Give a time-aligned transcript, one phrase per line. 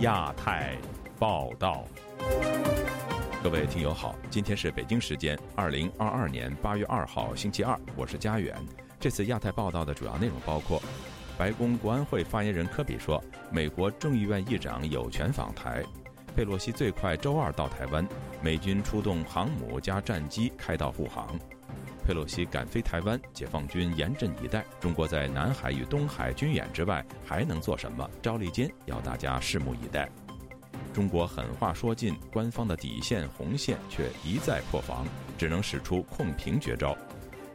[0.00, 0.78] 亚太
[1.18, 1.84] 报道，
[3.42, 8.56] 各位听友好，今天是北京时间二零二二年八月二号星期二，我是佳远。
[8.98, 10.82] 这次亚太报道的主要内容包括：
[11.36, 15.82] 白宫国安会发言人科比说，美国众议院议长有权访台；
[16.34, 18.02] 佩洛西最快周二到台湾；
[18.40, 21.38] 美军出动航母加战机开道护航。
[22.00, 24.64] 佩洛西赶飞台湾，解放军严阵以待。
[24.80, 28.08] 中国在南海与东海军演之外还能做什么？
[28.20, 30.10] 赵立坚要大家拭目以待。
[30.92, 35.06] 中国狠话说尽，官方的底线红线却一再破防，
[35.38, 36.96] 只能使出控评绝招。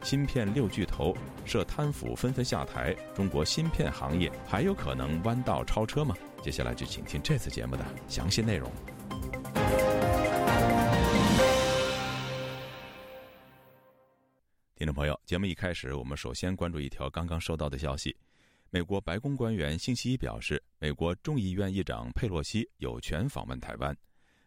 [0.02, 6.14] 芯片六巨头涉贪腐纷纷下台，中国芯片行业还有可能弯道超车吗？
[6.40, 8.70] 接下来就请听这次节目的详细内容。
[14.78, 18.14] 听众朋友，节目一开始，我们首先关注一条刚刚收到的消息：
[18.68, 23.96] 美国白宫官员星期一表示，美国众议院议长佩洛西有权访问台湾。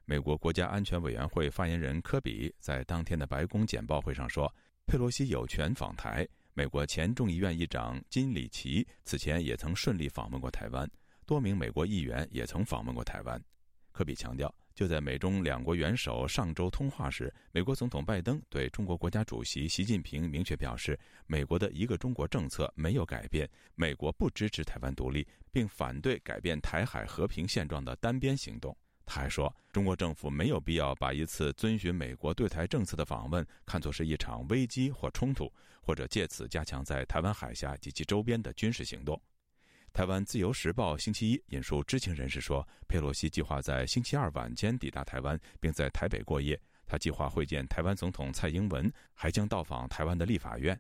[0.06, 4.54] 美国国家安全委员会发言人科比在当天的白宫简报会上说，
[4.86, 6.28] 佩洛西有权访台。
[6.54, 10.88] 美国前众议院议长金里奇此前也曾顺利访问过台湾，
[11.26, 13.44] 多名美国议员也曾访问过台湾。
[13.92, 14.54] 科比强调。
[14.80, 28.74] 就在美中两国元首上周通话时，美国总统拜登对中国国家主席习近平明确表示，美国的一个中国政策没有改变，美国不支持台湾独立，并反对改变台海和平现状的单边行动。
[29.06, 39.22] 他还说，中国政府没有必要把一次遵循美国对台政策的访问看作是一场危机或冲突，或者借此加强在台湾海峡及其周边的军事行动。
[40.00, 46.58] 台湾自由时报星期一引述知情人士说，佩洛西计划在星期二晚间抵达台湾，并在台北过夜。
[46.88, 50.80] 他计划会见台湾总统蔡英文，还将到访台湾的立法院。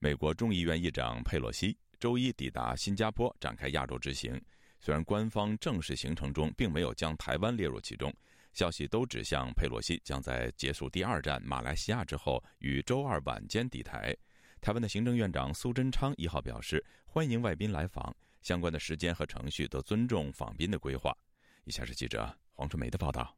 [0.00, 4.38] 美国众议院议长佩洛西周一抵达新加坡，展开亚洲之行。
[4.78, 8.14] 虽然官方正式行程中并没有将台湾列入其中，
[8.52, 14.14] 消息都指向佩洛西将在结束第二站马来西亚之后，于周二晚间抵台。
[14.60, 21.16] 台湾的行政院长苏贞昌一号表示，欢迎外宾来访，相关的时间和程序都尊重访宾的规划。
[21.64, 23.34] 以下是记者黄春梅的报道。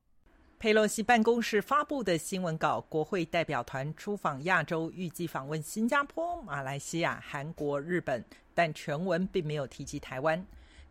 [0.58, 10.44] 佩洛西办公室发布的新闻稿：国会代表团出访亚洲，预计访问新加坡、马来西亚、韩国、日本，但全文并没有提及台湾。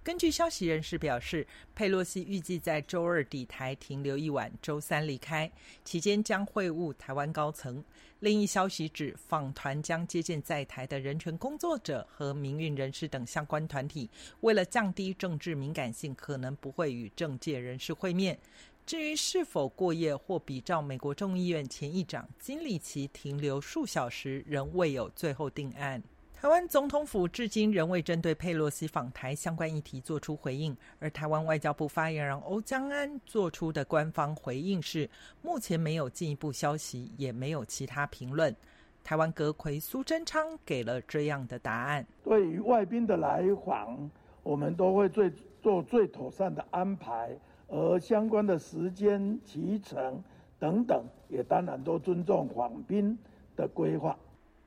[0.04, 1.46] 根据消息人士表示，
[1.76, 5.52] 佩洛西预计在周二抵台停留一晚，周三离开，
[5.86, 7.84] 期间将会晤台湾高层。
[8.20, 14.10] 另一消息指，访团将接见在台的人权工作者和民运人士等相关团体。
[14.40, 18.40] 为了降低政治敏感性，可能不会与政界人士会面。
[18.88, 26.02] 至于是否过夜或比照美国众议院前议长金里奇停留数小时，仍未有最后定案。
[26.41, 35.07] 台湾总统府至今仍未针对佩洛西访台相关议题作出回应，而台湾外交部发言人欧江安做出的官方回应是：
[35.44, 38.56] 目前没有进一步消息，也没有其他评论。
[39.03, 44.09] 台湾阁魁苏贞昌给了这样的答案：对于外宾的来访，
[44.41, 45.31] 我们都会最
[45.62, 47.38] 做最妥善的安排，
[47.68, 50.19] 而相关的时间、行程
[50.58, 53.16] 等等，也当然都尊重访宾
[53.56, 54.18] 的规划。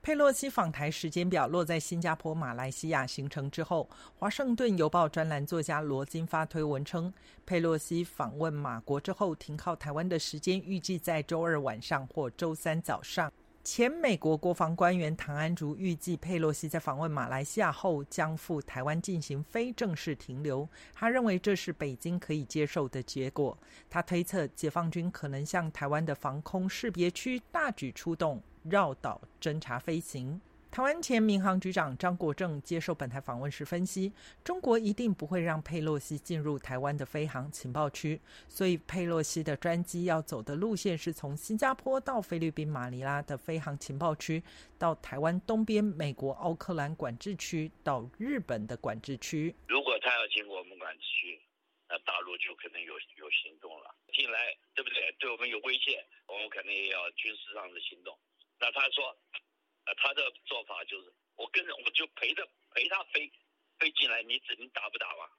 [0.05, 3.89] 佩洛西访台时间表落在新加坡、马来西亚行程之后。
[4.19, 7.11] 华盛顿邮报专栏作家罗金发推文称，
[7.43, 13.33] 佩洛西访问马国之后停靠台湾的时间预计在周二晚上或周三早上。
[13.63, 20.69] 前美国国防官员唐安竹预计，佩洛西在访问马来西亚后将赴台湾进行非正式停留。
[20.93, 23.57] 他认为这是北京可以接受的结果。
[23.89, 28.39] 他推测，解放军可能向台湾的防空识别区大举出动。
[28.69, 30.41] 绕岛侦察飞行。
[30.71, 34.11] 台湾前民航局长张国正接受本台访问时分析，
[34.43, 44.43] 中国一定不会让佩洛西进入台湾的飞航情报区，所以佩洛西的专机要走的路线是从新加坡到菲律宾马尼拉的飞航情报区，
[44.77, 49.55] 到台湾东边美国奥克兰管制区，到日本的管制区。
[49.69, 51.39] 如果他要经过我们管制区，
[51.87, 55.15] 那大陆就可能有有行动了，进来对不对？
[55.19, 58.13] 对我们有威胁，我们肯定也要军事上的行动。
[58.59, 59.05] 那他说，
[59.85, 63.31] 呃，他的做法就是，我跟着我就陪着陪他飞，
[63.79, 65.29] 飞进来，你指你打不打吧？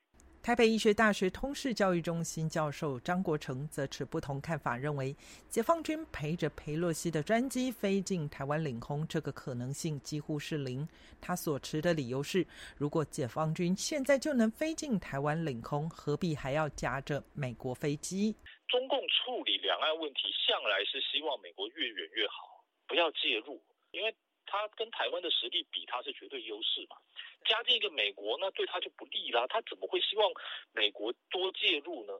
[0.42, 5.12] 台北医学大学通识教育中心教授张国成则持不同看法，认为
[5.48, 10.86] 解放军陪着裴洛西的专机飞进台湾领空，这个可能性几乎是零。
[11.20, 12.46] 他所持的理由是，
[12.76, 18.36] 如果解放军现在就能飞进台湾领空，何必还要夹着美国飞机？
[18.68, 22.55] 中共处理两岸问题向来是希望美国越远越好。
[22.86, 23.60] 不要介入，
[23.90, 24.14] 因为
[24.46, 26.96] 他跟台湾的实力比，他是绝对优势嘛。
[27.44, 29.46] 加进一个美国，那对他就不利啦。
[29.48, 30.30] 他怎么会希望
[30.72, 32.12] 美国多介入呢？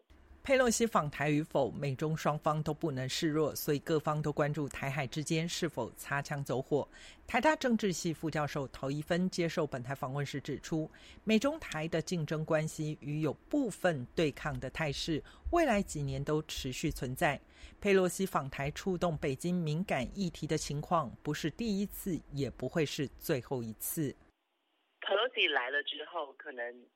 [0.45, 6.89] 佩洛西访台与否，美中双方都不能示弱，所以各方都关注台海之间是否擦枪走火。
[7.27, 10.89] 台大政治系副教授陶一芬接受本台访问时指出，
[11.25, 15.21] 美中台的竞争关系与有部分对抗的态势，
[15.51, 17.41] 未来几年都持续存在。
[17.81, 24.15] 佩洛西访台触动北京敏感议题的情况，不是第一次，也不会是最后一次。
[25.01, 26.87] 佩洛西来了之后，可能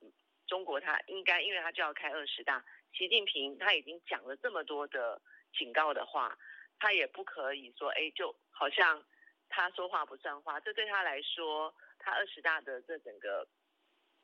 [0.47, 2.65] 中国他应该，因为他就要开二十大。
[2.93, 5.21] 习近平他已经讲了这么多的
[5.59, 6.39] 警告的话，
[6.79, 9.03] 他也不可以说，哎，就好像
[9.51, 10.59] 他说话不算话。
[10.61, 13.47] 这对他来说，他二十大的这整个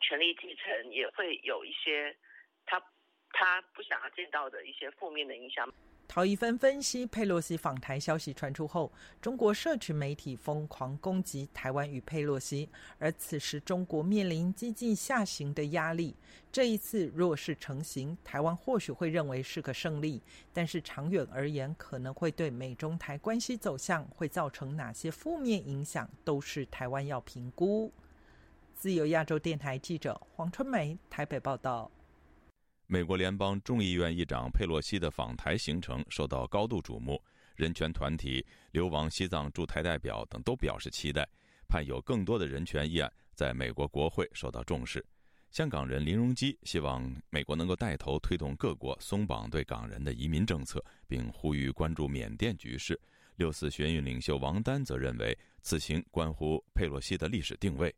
[0.01, 2.17] 权力继承也会有一些
[2.65, 2.81] 他
[3.33, 5.69] 他不想要见到的一些负面的影响。
[6.09, 12.69] 陶一芬分析，佩洛西访台消息传出后，中国社群媒体疯狂攻击台湾与佩洛西，
[12.99, 16.15] 而此时中国面临经济下行的压力。
[16.51, 20.23] 这一次若是成型，台湾或许会认为是个胜利，
[20.55, 27.93] 但是长远而言，可能会对美中台关系走向会造成哪些负面影响，都是台湾要评估。
[28.75, 31.91] 自由亚洲电台记者黄春梅台北报道。
[32.89, 37.21] 美国联邦众议院议长佩洛西的访台行程受到高度瞩目，
[37.57, 41.29] 人权团体、流亡西藏驻台代表等都表示期待，
[41.69, 45.05] 盼有更多的人权议案在美国国会受到重视。
[45.51, 53.01] 香港人林荣基希望美国能够带头推动各国松绑对港人的移民政策，并呼吁关注缅甸局势。
[53.35, 57.93] 六四学运领袖王丹则认为此行关乎佩洛西的历史定位。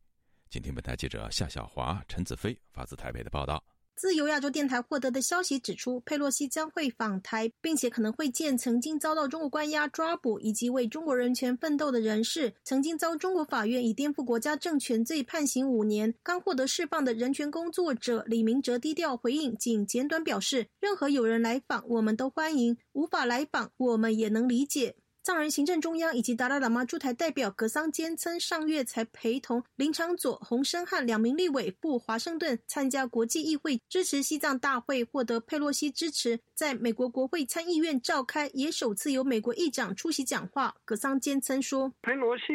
[0.49, 3.63] 请听本台记者夏小华、陈子飞发自台北的报道。
[3.99, 12.55] 自由亚洲电台获得的消息指出，佩洛西将会访台，并且可能会见曾经遭到中国关押抓捕以及为中国人权奋斗的人士。
[12.63, 24.95] 曾经遭中国法院以颠覆国家政权罪判刑五年，刚获得释放的人权工作者李明哲低调回应，仅简短表示：“任何有人来访，我们都欢迎；无法来访，我们也能理解。”
[25.29, 36.41] 藏人行政中央以及达拉喇嘛驻台代表格桑坚称，上月才陪同林长佐、洪生汉两名立委赴华盛顿参加国际议会支持西藏大会，获得佩洛西支持。
[36.59, 40.75] 在美国国会参议院召开，也首次由美国议长出席讲话。
[40.85, 42.47] 格桑坚称说：“佩洛西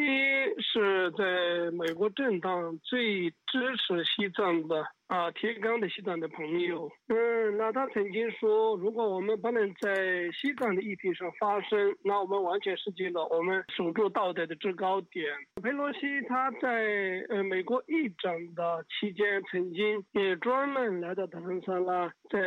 [0.60, 9.94] 是在美国政党最支持西藏的。”啊，铁杆的西藏的朋友，嗯，那他曾经说，如果我们不能在
[10.32, 15.26] 西藏的议题上发声，那我们完全失去了我们守住道德的制高点。
[15.62, 22.40] 佩洛西他在呃美国议长的期间，曾经也专门来到达兰萨拉，在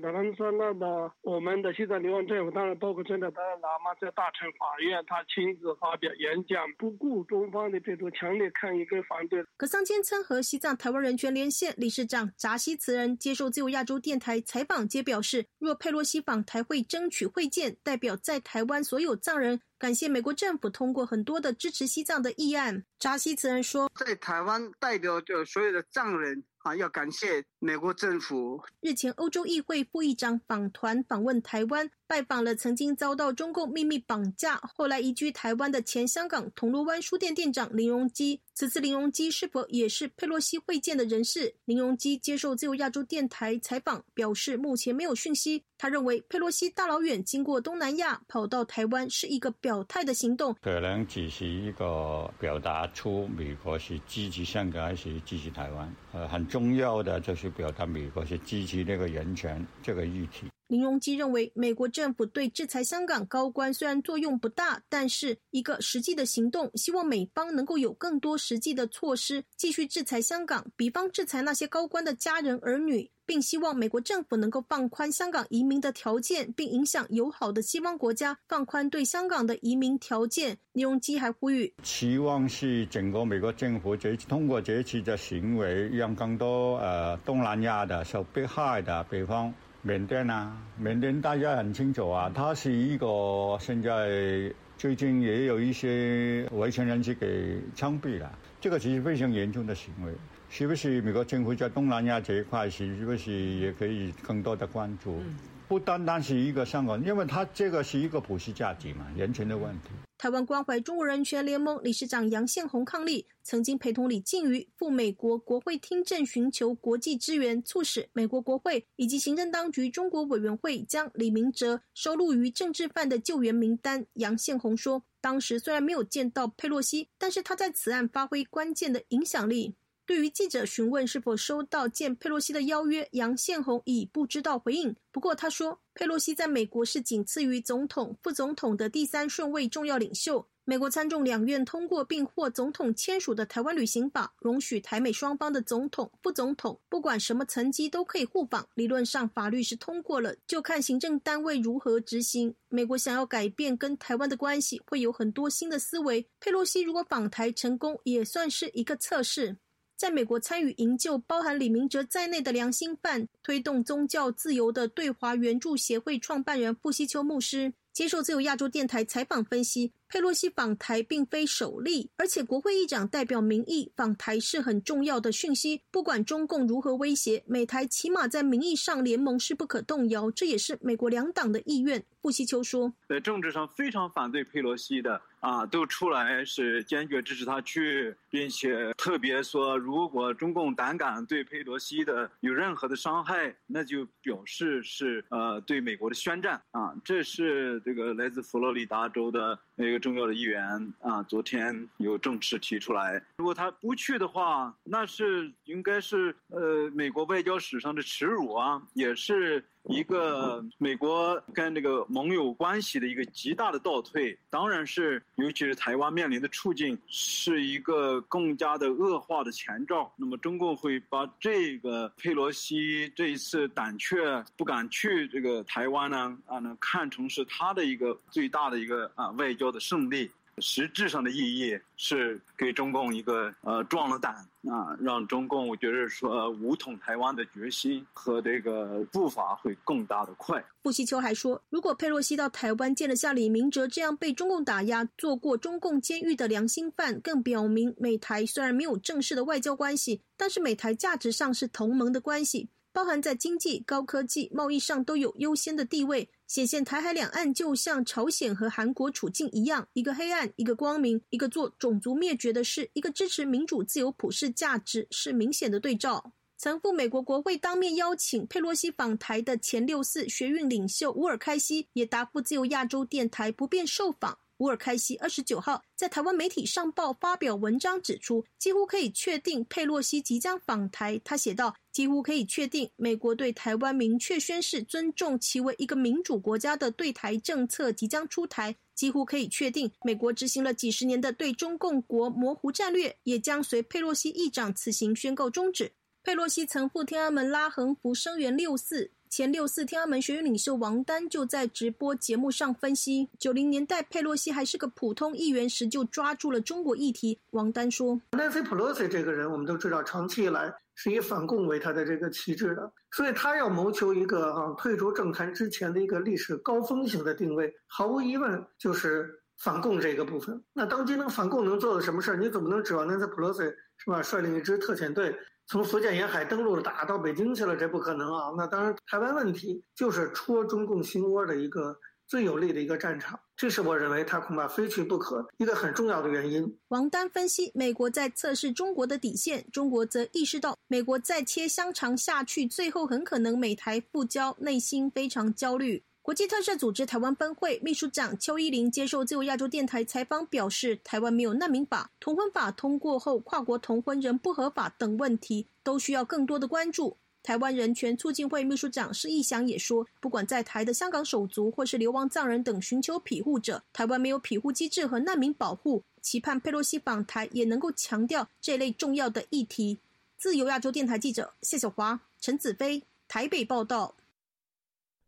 [0.00, 0.84] 达兰萨拉的
[1.22, 9.44] 我们的西藏流亡政府，当然包括真的达赖喇嘛在大乘法院，他亲自发表演讲，不顾中方的这种强烈抗议跟反对。
[9.56, 11.92] 格桑坚称和西藏台湾人权连线理。
[11.92, 22.82] 事长扎西慈人接受自由亚洲电台采访，皆表示，若佩洛西访台会争取会见，代表在台湾所有藏人，感谢美国政府通过很多的支持西藏的议案。
[22.98, 26.42] 扎西慈人说，在台湾代表着所有的藏人。
[26.62, 28.62] 啊，要感谢美国政府。
[28.80, 38.40] 日前，欧洲议会副议长访团访问台湾，拜访了曾经遭到中共秘密绑架，后来移居台湾的前香港铜锣湾书店店长林荣基。
[38.54, 41.54] 此次林荣基是否也是佩洛西会见的人士？
[41.64, 45.64] 林荣基接受自由亚洲电台采访，表示目前没有讯息。
[45.78, 55.92] 他认为佩洛西大老远经过东南亚跑到台湾是一个表态的行动，可能只是一个表达出美国是支持香港还是支持台湾。
[56.12, 60.46] 呃，很重要的就是表达美国是支持那个人权这个议题。
[60.72, 80.56] 林荣基认为，美国政府对制裁香港高官虽然作用不大，但是一个实际的行动，希望美方能够有更多实际的措施，继续制裁香港，比方制裁那些高官的家人儿女，并希望美国政府能够放宽香港移民的条件，并影响友好的西方国家放宽对香港的移民条件。
[80.72, 89.52] 林荣基还呼吁，期望是整个美国政府这通过这次的行为，让更多呃东南亚的受迫害的北方。
[89.84, 100.12] 缅甸啊，缅甸大家很清楚啊，它是一个现在最近也有一些维权人士给枪毙了，这个其实非常严重的行为，
[100.48, 105.20] 是不是美国政府在东南亚这一块是是不是也可以更多的关注？
[105.66, 109.90] 不单单是一个香港，因为它这个是一个普世价值嘛，人权的问题。
[110.22, 124.06] 台湾关怀中国人权联盟理事长杨宪宏抗力曾经陪同李静瑜赴美国国会听证，寻求国际支援，促使美国国会以及行政当局中国委员会将李明哲收录于政治犯的救援名单。
[124.12, 129.74] 杨宪宏说，当时虽然没有见到佩洛西，但是他在此案发挥关键的影响力。
[130.04, 134.94] 对于记者询问是否收到见佩洛西的邀约，杨宪宏已不知道回应。
[135.10, 140.46] 不过他说，佩洛西在美国是仅次于总统、副总统的第三顺位重要领袖。
[140.64, 148.64] 美国参众两院通过并获总统签署的台湾旅行法，容许台美双方的总统、副总统，不管什么层级都可以互访。
[148.74, 152.54] 理论上，法律是通过了，就看行政单位如何执行。
[152.68, 156.24] 美国想要改变跟台湾的关系，会有很多新的思维。
[156.38, 159.56] 佩洛西如果访台成功，也算是一个测试。
[160.02, 167.72] 在美国参与营救包含李明哲在内的良心犯，推动宗教自由的对华援助协会创办人傅西秋牧师。
[167.92, 175.84] 接受自由亚洲电台采访分析，佩洛西访台并非首例，而且国会议长代表民意访台是很重要的讯息。
[175.90, 182.04] 不管中共如何威胁，美台起码在名义上联盟是不可动摇，这也是美国两党的意愿。
[182.20, 185.18] 布希秋说，在政治上非常反对佩洛西的。
[185.42, 196.94] 啊，都出来是坚决支持他去，并且特别说，如果中共胆敢对佩洛西的有任何的伤害，那就表示是呃对美国的宣战啊。
[197.04, 209.64] 这是这个来自佛罗里达州的那个重要的议员啊，昨天有正式提出来，如果他不去的话，那是应该是呃美国外交史上的耻辱啊，也是。
[209.88, 220.12] 一个美国跟这个盟友关系的一个极大的倒退，当然是尤其是台湾面临的处境是一个更加的恶化的前兆。
[220.16, 224.16] 那么中共会把这个佩洛西这一次胆怯
[224.56, 230.30] 不敢去这个台湾呢啊，呢看成是他的一个最大的一个啊外交的胜利。
[230.58, 234.34] 实质上的意义是给中共一个呃壮了胆
[234.68, 240.62] 啊，让中共我觉得说武统台湾的决心和这个步伐会更大的快。
[240.82, 252.68] 傅西秋还说，如果佩洛西到台湾见了像李明哲这样被中共打压、做过中共监狱的良心犯，更表明美台虽然没有正式的外交关系，但是美台价值上是同盟的关系。
[252.94, 266.34] 包含在经济、高科技、贸易上都有优先的地位，显现台海两岸就像朝鲜和韩国处境一样，一个黑暗，一个光明，一个做种族灭绝的事，一个支持民主自由普世价值，是明显的对照。
[266.58, 274.36] 曾赴美国国会当面邀请佩洛西访台的前六四学运领袖乌尔开西，也答复自由亚洲电台不便受访。
[274.58, 281.20] 乌尔开西二十九号在台湾媒体上报发表文章，指出几乎可以确定佩洛西即将访台。
[281.24, 288.76] 他写道：“几乎可以确定，美国对台湾明确宣示尊重其为一个民主国家的对台政策即将出台。
[288.94, 295.92] 几乎可以确定，美国执行了几十年的对中共国模糊战略，也将随佩洛西议长此行宣告终止。”
[296.22, 299.10] 佩洛西曾赴天安门拉横幅声援六四。
[299.32, 307.40] 前六四天安门学院领袖王丹就在直播节目上分析，九零年代佩洛西还是个普通议员时就抓住了中国议题。
[307.52, 320.62] 王丹说：“Nancy Pelosi 这个人，我们都知道，长期以来是以反共为他的这个旗帜的，所以他要谋求一个啊退出政坛之前的一个历史高峰型的定位，毫无疑问就是反共这个部分。
[320.74, 322.36] 那当今能反共能做的什么事儿？
[322.36, 324.22] 你总不能指望 Nancy Pelosi 是吧？
[324.22, 325.34] 率领一支特遣队。”
[325.72, 328.52] 从福建沿海登陆了，打到北京去了，这不可能啊！
[328.58, 336.78] 那当然，台湾问题就是戳中共心窝的一个最有利的一个战场，这是我认为他恐怕非去不可一个很重要的原因。
[336.88, 346.04] 王丹分析，美国在测试中国的底线，中国则意识到美国再切香肠下去，最后很可能美台复交，内心非常焦虑。
[346.22, 357.16] 国际特赦组织台湾分会秘书长邱依林接受自由亚洲电台采访表示，台湾没有难民法，同婚法通过后，跨国同婚仍不合法等问题，都需要更多的关注。
[357.42, 369.98] 台湾人权促进会秘书长施义祥也说，不管在台的香港手足或是流亡藏人等寻求庇护者，台湾没有庇护机制和难民保护，期盼佩洛西访台也能够强调这类重要的议题。
[370.38, 374.14] 自由亚洲电台记者谢小华、陈子飞台北报道。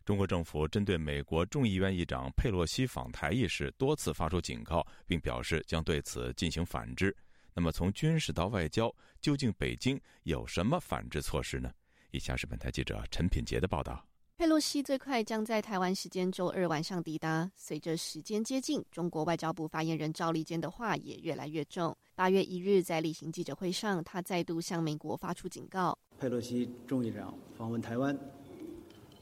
[0.04, 7.16] 中国政府针对美国众议院议长佩洛西访台一事多次发出警告，并表示将对此进行反制。
[7.54, 11.73] 那么，从军事到外交，究竟北京有什么反制措施呢？
[12.11, 14.06] 以下是本台记者陈品杰的报道。
[14.37, 17.50] 佩洛西最快将在台湾时间周二晚上抵达。
[17.56, 21.96] 随着时间接近，中国外交部发言人赵立坚的话也越来越重。
[22.14, 28.14] 八月一日在例行记者会上，他再度向美国发出警告：佩洛西众议长访问台湾，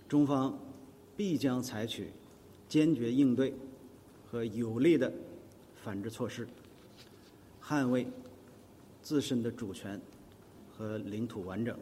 [0.09, 0.59] 中方。
[1.23, 2.11] 必将采取
[2.69, 3.55] 坚决应对
[4.27, 5.13] 和有力的
[5.77, 6.49] 反制措施，
[7.63, 8.05] 捍卫
[9.03, 10.01] 自身的主权
[10.69, 11.79] 和领土完整。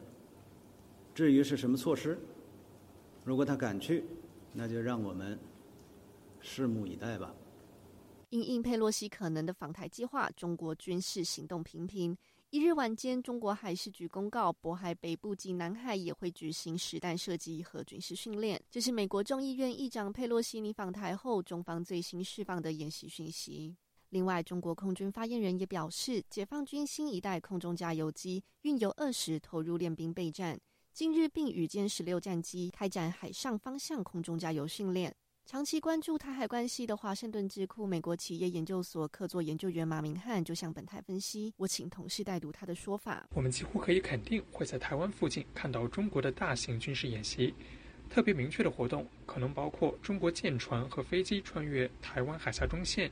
[1.14, 2.18] 至于是什么措施，
[3.24, 4.04] 如果他敢去，
[4.52, 5.38] 那就让我们
[6.42, 7.34] 拭目以待吧。
[8.28, 12.14] 因应佩洛西可能的访台计划，中国军事行动频频。
[12.52, 18.60] 一日晚间，中国海事局公告，渤海北部及南海也会举行实弹射击和军事训练。
[18.68, 23.76] 这是美国众议院议长佩洛西尼访台后，中方最新释放的演习讯息。
[24.08, 30.58] 另外，中国空军发言人也表示，解放军新一代空中加油机运油二十投入练兵备战，
[30.92, 35.14] 近日并与歼十六战机开展海上方向空中加油训练。
[35.50, 47.52] 长期关注台海关系的华盛顿智库美国企业研究所客座研究员马明汉就向本台分析，我请同事代读他的说法：我们几乎可以肯定会在台湾附近看到中国的大型军事演习，
[48.08, 53.10] 特别明确的活动可能包括中国舰船和飞机穿越台湾海峡中线。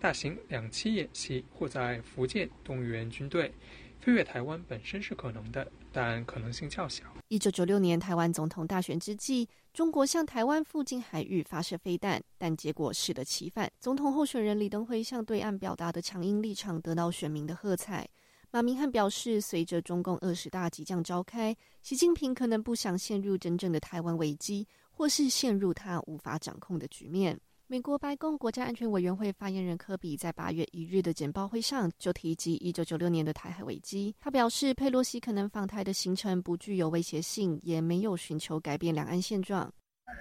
[0.00, 3.54] 大型两栖演习或在福建动员军队
[4.00, 7.04] 飞越台湾本身是可能的，但可能性较小。
[7.28, 13.72] 一九九六年台湾总统大选之际，中国向台湾附近海域发射飞弹，但结果适得其反。
[13.80, 18.06] 总统候选人李登辉向对岸表达的强硬立场得到选民的喝彩。
[18.50, 27.40] 马明汉表示，随着中共二十大即将召开，习近平可能不想陷入真正的台湾危机，或是陷入他无法掌控的局面。
[27.68, 34.14] 美国白宫国家安全委员会发言人科比在八月一日的简报会上就提及一九九六年的台海危机。
[34.20, 39.68] 他表示，佩洛西可能访台的行程不具有威胁性，也没有寻求改变两岸现状。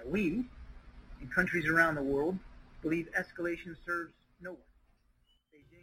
[0.07, 0.43] We,
[1.21, 2.37] in countries around the world,
[2.81, 4.09] believe escalation serves
[4.39, 4.57] no one.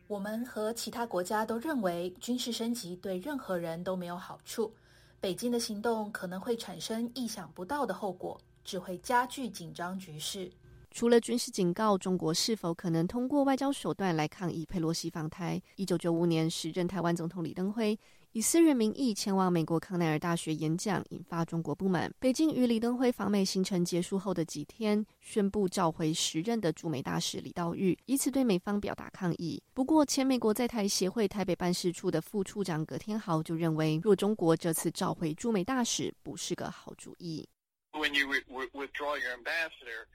[0.09, 4.75] 我们和其他国家都认为，军事升级对任何人都没有好处。
[5.21, 10.51] 北京的行动可能会产生意想不到的后果，只会加剧紧张局势。
[10.93, 15.61] 除了军事警告，中国是否可能通过外交手段来抗议佩洛西访台？
[15.77, 17.99] 一九九五年，时任台湾总统李登辉
[18.33, 22.13] 以私人名义前往美国康奈尔大学演讲，引发中国不满。
[22.19, 29.63] 北京与李登辉访美行程结束后的几天，宣布召回时任的驻美大使李道玉，以此对美方表达抗议。
[29.73, 37.49] 不过，前美国在台协会台北办事处的副处长葛天豪就认为，若中国这次召回驻美大使，不是个好主意。
[37.93, 40.07] When you withdraw your ambassador.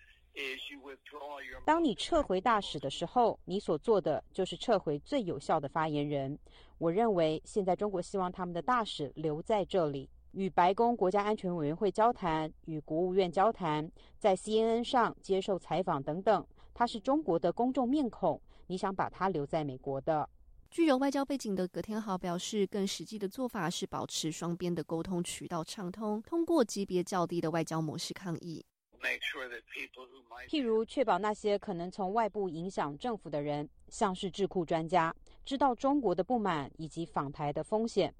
[1.66, 6.38] 当你撤回大使的时候，你所做的就是撤回最有效的发言人。
[6.78, 16.46] 我认为现在中国希望他们的大使留在这里，与白宫国家安全委员会交谈，与国务院交谈，在 CNN 上接受采访等等。
[16.74, 20.30] 他是中国的公众面孔，你想把他留在美国的？
[20.70, 28.64] 具有外交背景的葛天豪表示，更实际的做法是保持双边的沟通渠道畅通，通过级别较低的外交模式抗议。
[30.50, 38.14] 譬如，确保那些可能从外部影响政府的人，像是智库专家，知道中国的不满以及访台的风险。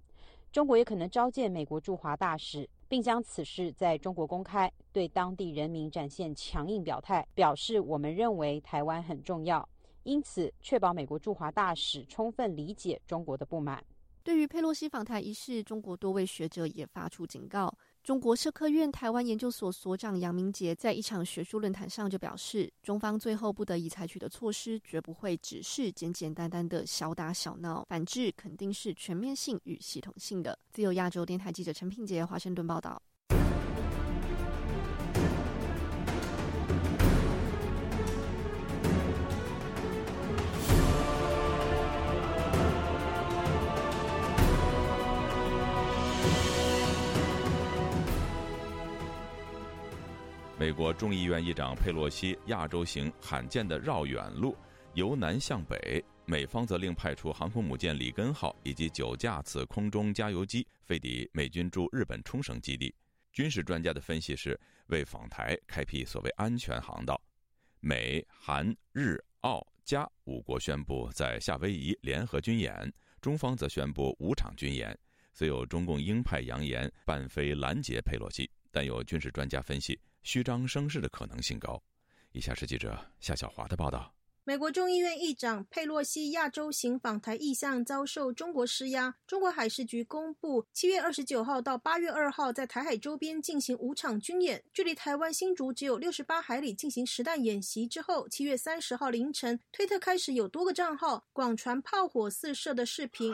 [0.52, 9.68] 中国也可能召见美国驻华大使，并将此事在中国公开，对当地人民展现强硬表态，表示我们认为台湾很重要，
[10.04, 13.84] 因此确保美国驻华大使充分理解中国的不满。
[14.24, 17.74] 对于佩洛西访台一事，中国多位学者也发出警告。
[18.08, 30.58] 中国社科院台湾研究所所长杨明杰在一场学术论坛上就表示，中方最后不得已采取的措施，绝不会只是简简单单的小打小闹，反制肯定是全面性与系统性的。
[30.72, 33.02] 自由亚洲电台记者陈品杰华盛顿报道。
[50.60, 54.58] 美国众议院议长佩洛西亚洲行罕见的绕远路，
[54.96, 56.04] 由南向北。
[56.26, 62.94] 美方则另派出航空母舰里根号以及九架次空中加油机飞抵美军驻日本冲绳基地。
[63.32, 67.22] 军事专家的分析是为访台开辟所谓安全航道。
[67.80, 72.92] 美、韩、日、澳、加五国宣布在夏威夷联合军演，
[73.22, 74.98] 中方则宣布五场军演。
[75.34, 79.98] 虽有中共鹰派扬言半飞拦截佩洛西，但有军事专家分析。
[80.24, 81.82] 虚张声势的可能性高。
[82.32, 89.16] 以下是记者夏小华的报道：美国众议院议长佩洛西亚洲行访台意向遭受中国施压。
[89.26, 103.34] 中国海事局公布，七月二十九号到八月二号在台海周边进行五场军演，距离台湾新竹只有六十八海里进行实弹演习之后，七月三十号凌晨，推特开始有多个账号广传炮火四射的视频。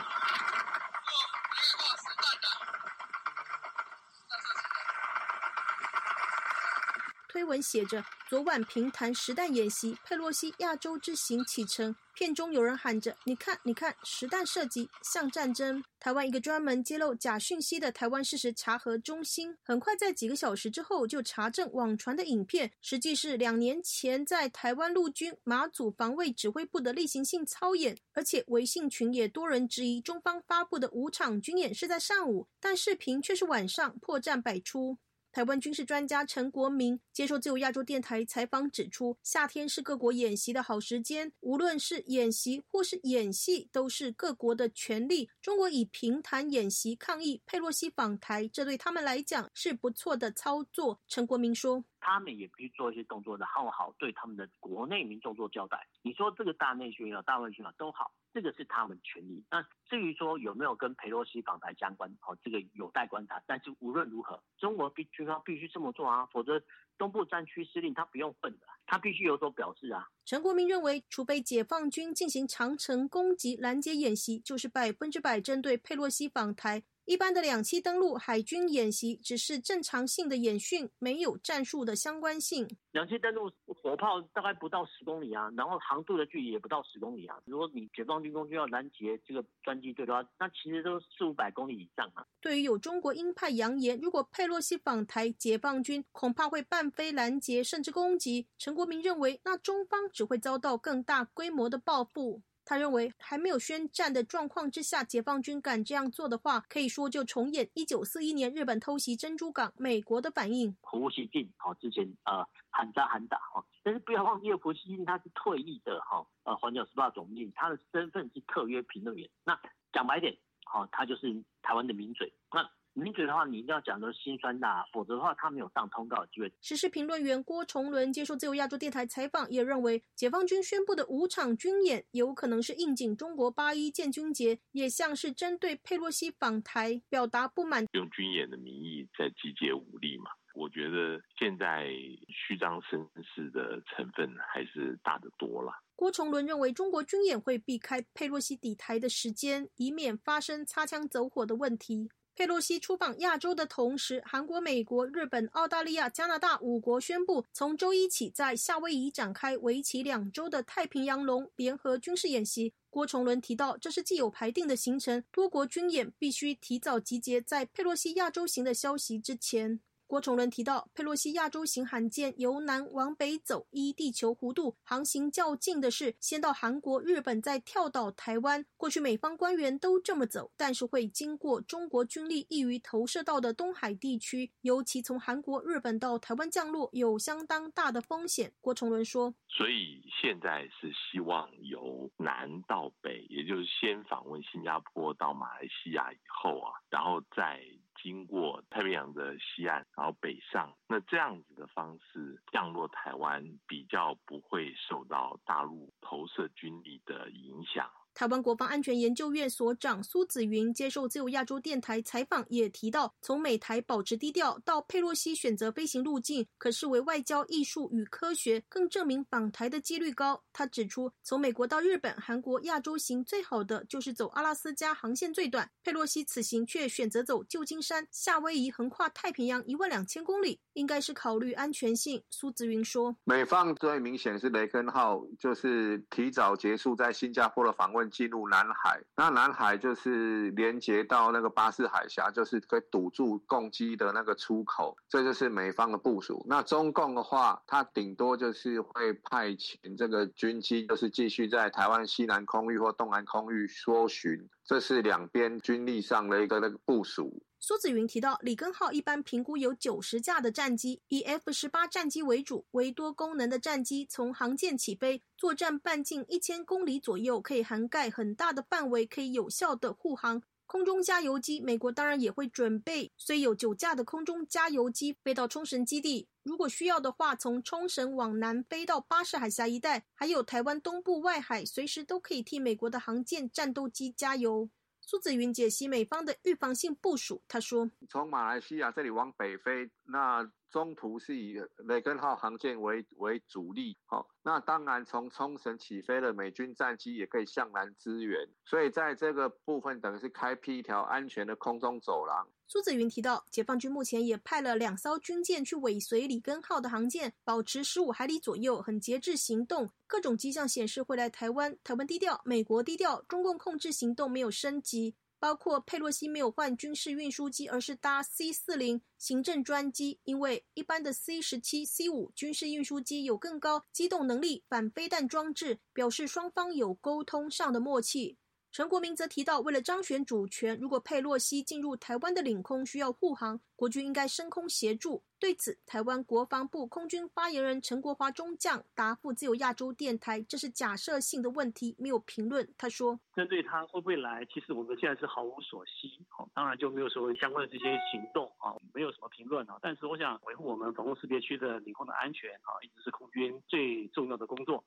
[7.34, 11.96] 推文写着：“昨晚平潭实弹演习，佩洛西亚洲之行启程。
[12.14, 35.00] 片中有人喊着：“你看，你看，实弹射击像战争。”台湾一个专门揭露假讯息的台湾事实查核中心，很快在几个小时之后就查证网传的影片，实际是两年前在台湾陆军马祖防卫指挥部的例行性操演，而且微信群也多人质疑中方发布的五场军演是在上午，但视频却是晚上，破绽百出。
[35.34, 45.28] 台湾军事专家陈国明接受自由亚洲电台采访指出，夏天是各国演习的好时间，无论是演习或是演戏，都是各国的权利。
[45.42, 51.02] 中国以平潭演习抗议佩洛西访台，这对他们来讲是不错的操作。
[51.08, 51.84] 陈国明说。
[52.04, 55.88] 他们也必须做一些动作的，好好对他们的国内民众做交代。
[56.02, 59.42] 你说这个大内宣也好，大外宣也好都好，这个是他们权利。
[59.50, 63.42] 那至于说有没有跟佩洛西访台相关，哦，这个有待观察。
[63.48, 66.62] 但是无论如何，中国必军方必须这么做啊，否则
[66.98, 70.10] 东部战区司令他不用混的，他必须有所表示啊。
[70.26, 76.84] 陈国民认为，除非解放军进行长城攻击拦截演习，就是百分之百针对佩洛西访台。
[77.06, 82.66] 一般的两栖登陆海军演习只是正常性的演训，没有战术的相关性。
[82.92, 87.36] 两栖登陆火炮大概不到十公里啊，然后航渡的距离也不到十公里啊。
[87.46, 92.26] 如果你解放军空军要拦截这个专机队的话，那其实都四五百公里以上啊。
[92.40, 98.48] 对于有中国鹰派扬言，如果佩洛西访台，解放军恐怕会半飞拦截甚至攻击。
[98.58, 102.42] 陈国民认为，那中方只会遭到更大规模的报复。
[102.66, 110.76] 他认为，还没有宣战的状况之下，解放军敢这样做的话，可以说就重演一九四一年日本偷袭珍珠港，美国的反应。
[110.82, 119.30] 胡锡进好之前呃喊打喊打哈，但是不要忘记胡锡进他是退役的哈呃环球时报总经理，他的身份是特约评论员。
[119.44, 119.60] 那
[119.92, 122.34] 讲白点，好，他就是台湾的名嘴。
[122.52, 126.52] 那名嘴的话，你一定要讲的心酸的，否则的话，他没有上通告的机会。
[126.62, 140.30] 时事评论员郭崇伦接受自由亚洲电台采访，也认为解放军宣布的五场军演有可能是应景中国八一建军节，也像是针对佩洛西访台表达不满，用军演的名义在集结武力嘛？
[140.54, 141.90] 我觉得现在
[142.28, 145.74] 虚张声势的成分还是大得多了。
[145.96, 152.12] 郭崇伦认为，中国军演会避开佩洛西抵台的时间，以免发生擦枪走火的问题。
[152.36, 162.74] 佩洛西出访亚洲的同时，韩国、美国、日本、澳大利亚、加拿大五国宣布，从周一起在夏威夷展开为期两周的太平洋龙联合军事演习。
[162.90, 169.80] 郭崇伦提到，这是既有排定的行程，多国军演必须提早集结在佩洛西亚洲行的消息之前。
[170.14, 178.64] 郭崇伦提到，佩洛西亚洲行罕见由南往北走，依地球弧度航行较近的是先到韩国、日本，再跳到台湾。
[178.78, 188.54] 过去美方官员都这么走，但是会经过中国军力易于投射到的东海地区，尤其从韩国、日本到台湾降落有相当大的风险。
[188.62, 197.60] 郭崇伦说：“所以现在是希望由南到北，也就是先访问新加坡到马来西亚以后啊，然后再。”
[198.04, 207.90] 经过太平洋的西岸，然后北上，那这样子的方式降落台湾，比较不会受到大陆投射军力的影响。
[208.14, 220.40] 台湾国防安全研究院所长苏子云接受自由亚洲电台采访，也提到，从美台保持低调到佩洛西选择飞行路径，可视为外交艺术与科学，更证明访台的几率高。
[220.54, 232.22] 他指出，从美国到日本、韩国亚洲行最好的就是走阿拉斯加航线最短，佩洛西此行却选择走旧金山、夏威夷，横跨太平洋一万两千公里，应该是考虑安全性。
[232.30, 238.03] 苏子云说，美方最明显是雷根号，就是提早结束在新加坡的访问。
[238.10, 246.46] 进入南海，那南海就是连接到那个巴士海峡，就是可以堵住攻击的那个出口，这就是美方的部署。
[246.48, 257.44] 那中共的话，它顶多就是会派遣这个军机，就是继续在台湾西南空域或东南空域搜寻，这是两边军力上的一个那个部署。
[257.66, 270.44] 苏子云提到，里根号一般评估有九十架的战机，以 F 十八战机为主，为多功能的战机，从航舰起飞，作战半径一千公里左右，可以涵盖很大的范围，可以有效的护航。
[270.66, 284.68] 空中加油机，美国当然也会准备，虽有九架的空中加油机飞到冲绳基地，如果需要的话，从冲绳往南飞到巴士海峡一带，还有台湾东部外海，随时都可以替美国的航舰战斗机加油。
[285.06, 302.48] 苏子云解析美方的预防性部署，他说：“从马来西亚这里往北飞，那中途是以雷根号航舰为为主力，好，那当然从冲绳起飞的美军战机也可以向南支援，所以在这个部分等于是开辟一条安全的空中走廊。
[302.66, 309.92] 苏子云提到，解放军目前也派了两艘军舰去尾随里根号的航舰，保持十五海里左右，很节制行动。
[310.08, 315.14] 各种迹象显示会来台湾，台湾低调，美国低调，中共控制行动没有升级。
[315.44, 328.38] 包括佩洛西没有换军事运输机，而是搭 C 四零行政专机，因为一般的 C 十七、C 五军事运输机有更高机动能力、反飞弹装置，表示双方有沟通上的默契。
[328.74, 335.24] 陈国明则提到，为了彰显主权，如果佩洛西进入台湾的领空需要护航，国军应该升空协助。
[335.38, 349.78] 对此，台湾国防部空军发言人陈国华中将答复自由亚洲电台：“这是假设性的问题，没有评论。”他说：“针对他会不会来，其实我们现在是毫无所悉，好，当然就没有说相关的这些行动啊，没有什么评论啊。
[349.84, 354.84] 但是我想维护我们防空识别区的领空的安全啊，一直是空军最重要的工作。”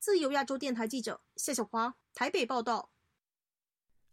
[0.00, 2.88] 自由亚洲电台记者谢小华台北报道。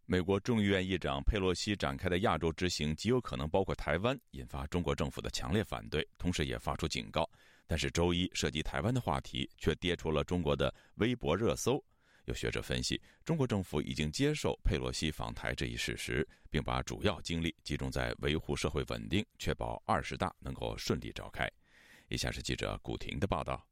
[0.07, 7.27] 美国众议院议长佩洛西展开的亚洲之行极有可能包括台湾，引发中国政府的强烈反对，同时也发出警告。
[7.65, 11.83] 但是周一涉及台湾的话题却跌出了中国的微博热搜。
[12.25, 21.49] 有学者分析，中国政府已经接受佩洛西访台这一事实，并把主要精力集中在维护社会稳定，确保二十大能够顺利召开。
[22.09, 23.65] 以下是记者古婷的报道。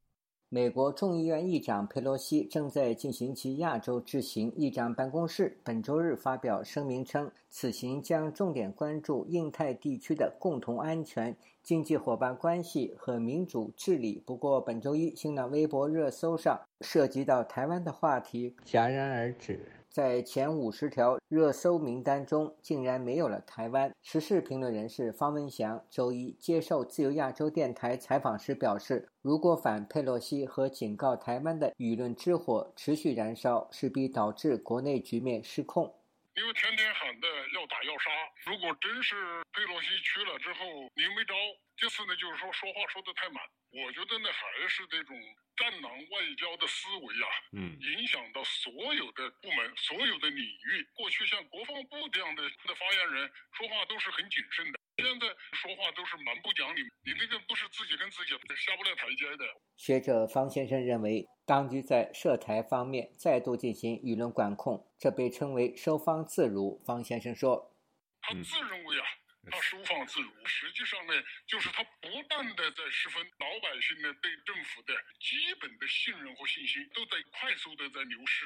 [0.53, 4.53] 美国众议院议长佩洛西正在进行其亚洲之行。
[4.55, 14.21] 议长办公室本周日发表声明称，此行将重点关注印太地区的共同安全、经济伙伴关系和民主治理。
[14.23, 19.59] 不过，本周一新浪微博热搜上涉及到台湾的话题戛然而止。
[19.93, 23.93] 在前五十条热搜名单中，竟然没有了台湾。
[24.01, 35.93] 时事评论人士方文祥周一接受自由亚洲电台采访时表示：“如果反佩洛西和警告台湾的舆论之火持续燃烧，势必导致国内局面失控。
[36.35, 38.09] 因为天天喊的要打要杀，
[38.49, 39.13] 如果真是
[39.53, 40.65] 佩洛西去了之后，
[40.97, 41.35] 你没招。
[41.75, 43.43] 这次呢，就是说说话说的太满。
[43.71, 45.15] 我觉得呢，还是这种。”
[45.55, 50.83] 战狼外交的思维啊，嗯，影响到所有的部门、所有的领域。
[50.95, 56.81] 过去像国防部这样的的发言人说话都是很谨慎的，现在说话都是蛮不讲理。
[57.05, 59.45] 你那个不是自己跟自己下不了台阶的。
[59.77, 66.81] 学者方先生认为，当局在涉台方面再度进行舆论管控，这被称为收放自如。
[66.83, 67.77] 方先生说
[68.21, 69.05] ：“他自认为啊。”
[69.51, 71.13] 他收放自如，实际上呢，
[71.45, 78.45] 就是他不断的在失分老百姓呢对政府的基本的信任和信心都在快速的在流失。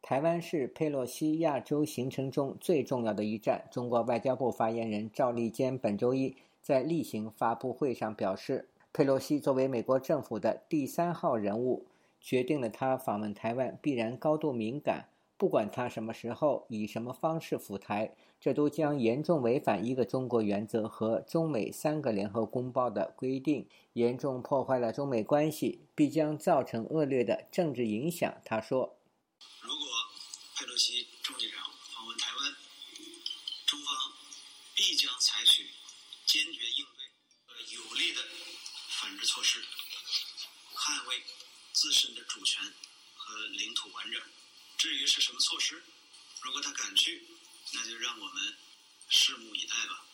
[0.00, 3.68] 台湾是佩洛西亚洲行程中最重要的一站。
[3.70, 11.88] 中国外交部发言人赵立坚本周一在例行发布会上表示，佩洛西作为美国政府的第三号人物，
[12.20, 18.14] 决定了他访问台湾必然高度敏感，不管他什么时候以什么方式赴台。
[18.40, 28.40] 这都将严重违反一个中国原则和中美三个联合公报的规定，严重破坏了中美关系，必将造成恶劣的政治影响。
[28.44, 28.96] 他说
[29.60, 29.86] ：“如果
[30.54, 32.54] 佩洛西众议长访问台湾，
[33.66, 34.12] 中方
[34.76, 35.66] 必将采取
[36.24, 37.10] 坚决应对
[37.44, 38.20] 和有力的
[39.00, 39.58] 反制措施，
[40.76, 41.16] 捍卫
[41.72, 42.62] 自身的主权
[43.16, 44.22] 和领土完整。
[44.76, 45.82] 至于是什么措施，
[46.42, 47.26] 如果他敢去。”
[47.74, 48.54] 那就让我们
[49.10, 50.04] 拭目以待吧。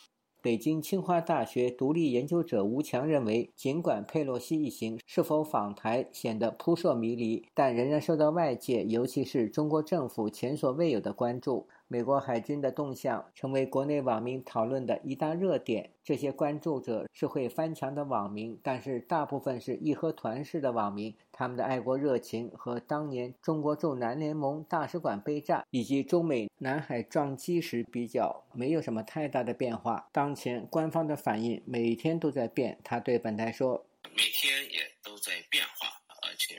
[0.41, 11.67] 北京清华大学独立研究者吴强认为，尽管佩洛西一行是否访台显得扑朔迷离，但仍然受到外界，尤其是中国政府前所未有的关注。
[11.87, 15.91] 美国海军的动向成为国内网民讨论的一大热点。
[16.03, 21.15] 这些关注者是会翻墙的网民，但是大部分是义和团式的网民。
[21.31, 30.07] 他们的爱国热情和当年中国驻南联盟大使馆被炸以及中美南海撞击时比较，没有什么太大的变化。
[30.11, 32.79] 当前官方的反应每天都在变。
[32.83, 35.87] 他对本台说：“每天也都在变化，
[36.23, 36.55] 而且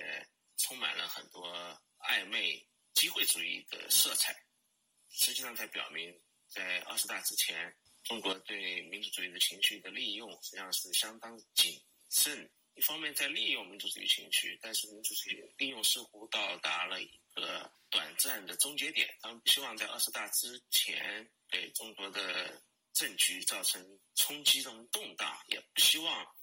[0.56, 1.42] 充满了很多
[2.00, 4.34] 暧昧、机会主义的色彩。”
[5.18, 6.14] 实际上，在表明，
[6.46, 7.74] 在二十大之前，
[8.04, 12.48] 中国对民族主义的情绪的利用实际上是相当谨慎。
[12.74, 19.08] 一方面在利用民族主义情绪，但是民族主义利用似乎到达了一个短暂的终结点。
[19.22, 23.82] 他们不希望在二十大之前给中国的政局造成
[24.16, 26.35] 冲击、这种动荡，也不希望。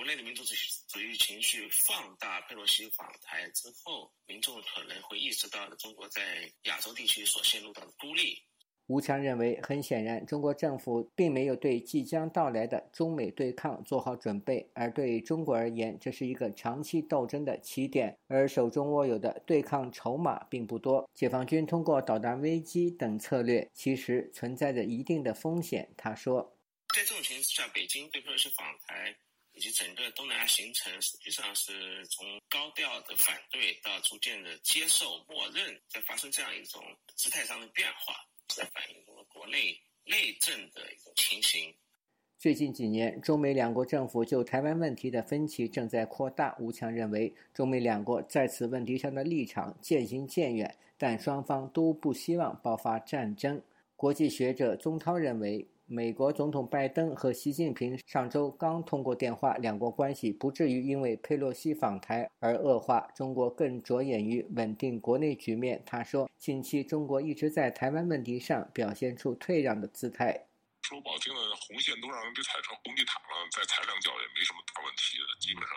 [0.00, 0.58] 国内的民族主义
[0.88, 8.38] 主义情绪放大，佩洛西访台之后，民众可能会意识到了中国在亚洲地区所陷入到的孤立。
[8.86, 21.06] 吴强认为，很显然，中国政府并没有对即将到来的中美对抗做好准备，而对中国而言，这是一个长期斗争的起点，而手中握有的对抗筹码并不多。
[21.12, 25.92] 解放军通过导弹危机等策略，其实存在着一定的风险。
[25.94, 26.56] 他说，
[26.94, 29.14] 在这种情况下，北京对佩洛西访台
[29.60, 36.82] 以及整个东南亚形成，实际上是从高调的反对到逐渐的接受、默认，在发生这样一种
[37.14, 38.14] 姿态上的变化。
[38.48, 41.74] 在反映我们国内内政的一种情形。
[42.38, 46.56] 最近几年，中美两国政府就台湾问题的分歧正在扩大。
[46.58, 53.62] 吴强认为，中美两国在此问题上的立场渐行渐远，但双方都不希望爆发战争。
[53.94, 55.68] 国际学者宗涛认为。
[55.92, 63.10] 美国总统拜登和习近平上周刚通过电话，两国关系不至于因为佩洛西访台而恶化。
[63.10, 65.82] 中国更着眼于稳定国内局面。
[65.84, 70.46] 他说，近期中国一直在台湾问题上表现出退让的姿态。
[70.86, 75.74] 说不好听的，红线都让人给踩成红地毯了，再踩两脚也没什么大问题的，基本上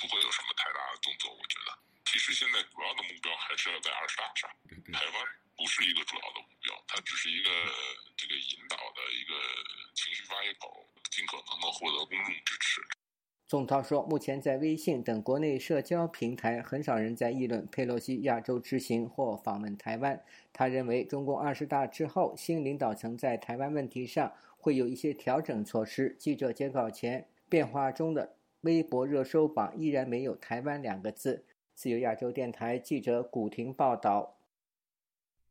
[0.00, 1.28] 不会有什么太大的动作。
[1.28, 1.76] 我觉得，
[2.08, 4.48] 其实现在主要的目标还是要在二十大上，
[4.88, 5.43] 台湾。
[5.56, 7.50] 不是一个主要的目标，它只是一个
[8.16, 9.34] 这个引导的一个
[9.94, 12.80] 情绪发泄口，尽可能的获得公众支持。
[13.46, 20.20] 宋涛说，目前在微信等国内社交平台，很少人在议论佩洛西亚洲之行或访问台湾。
[20.52, 26.16] 他认为，中共二十大之后，新领导层在台湾问题上会有一些调整措施。
[26.18, 31.44] 记者截稿前，变化中的微博热搜榜依然没有“台湾”两个字。
[31.74, 34.33] 自由亚洲电台记者古婷报道。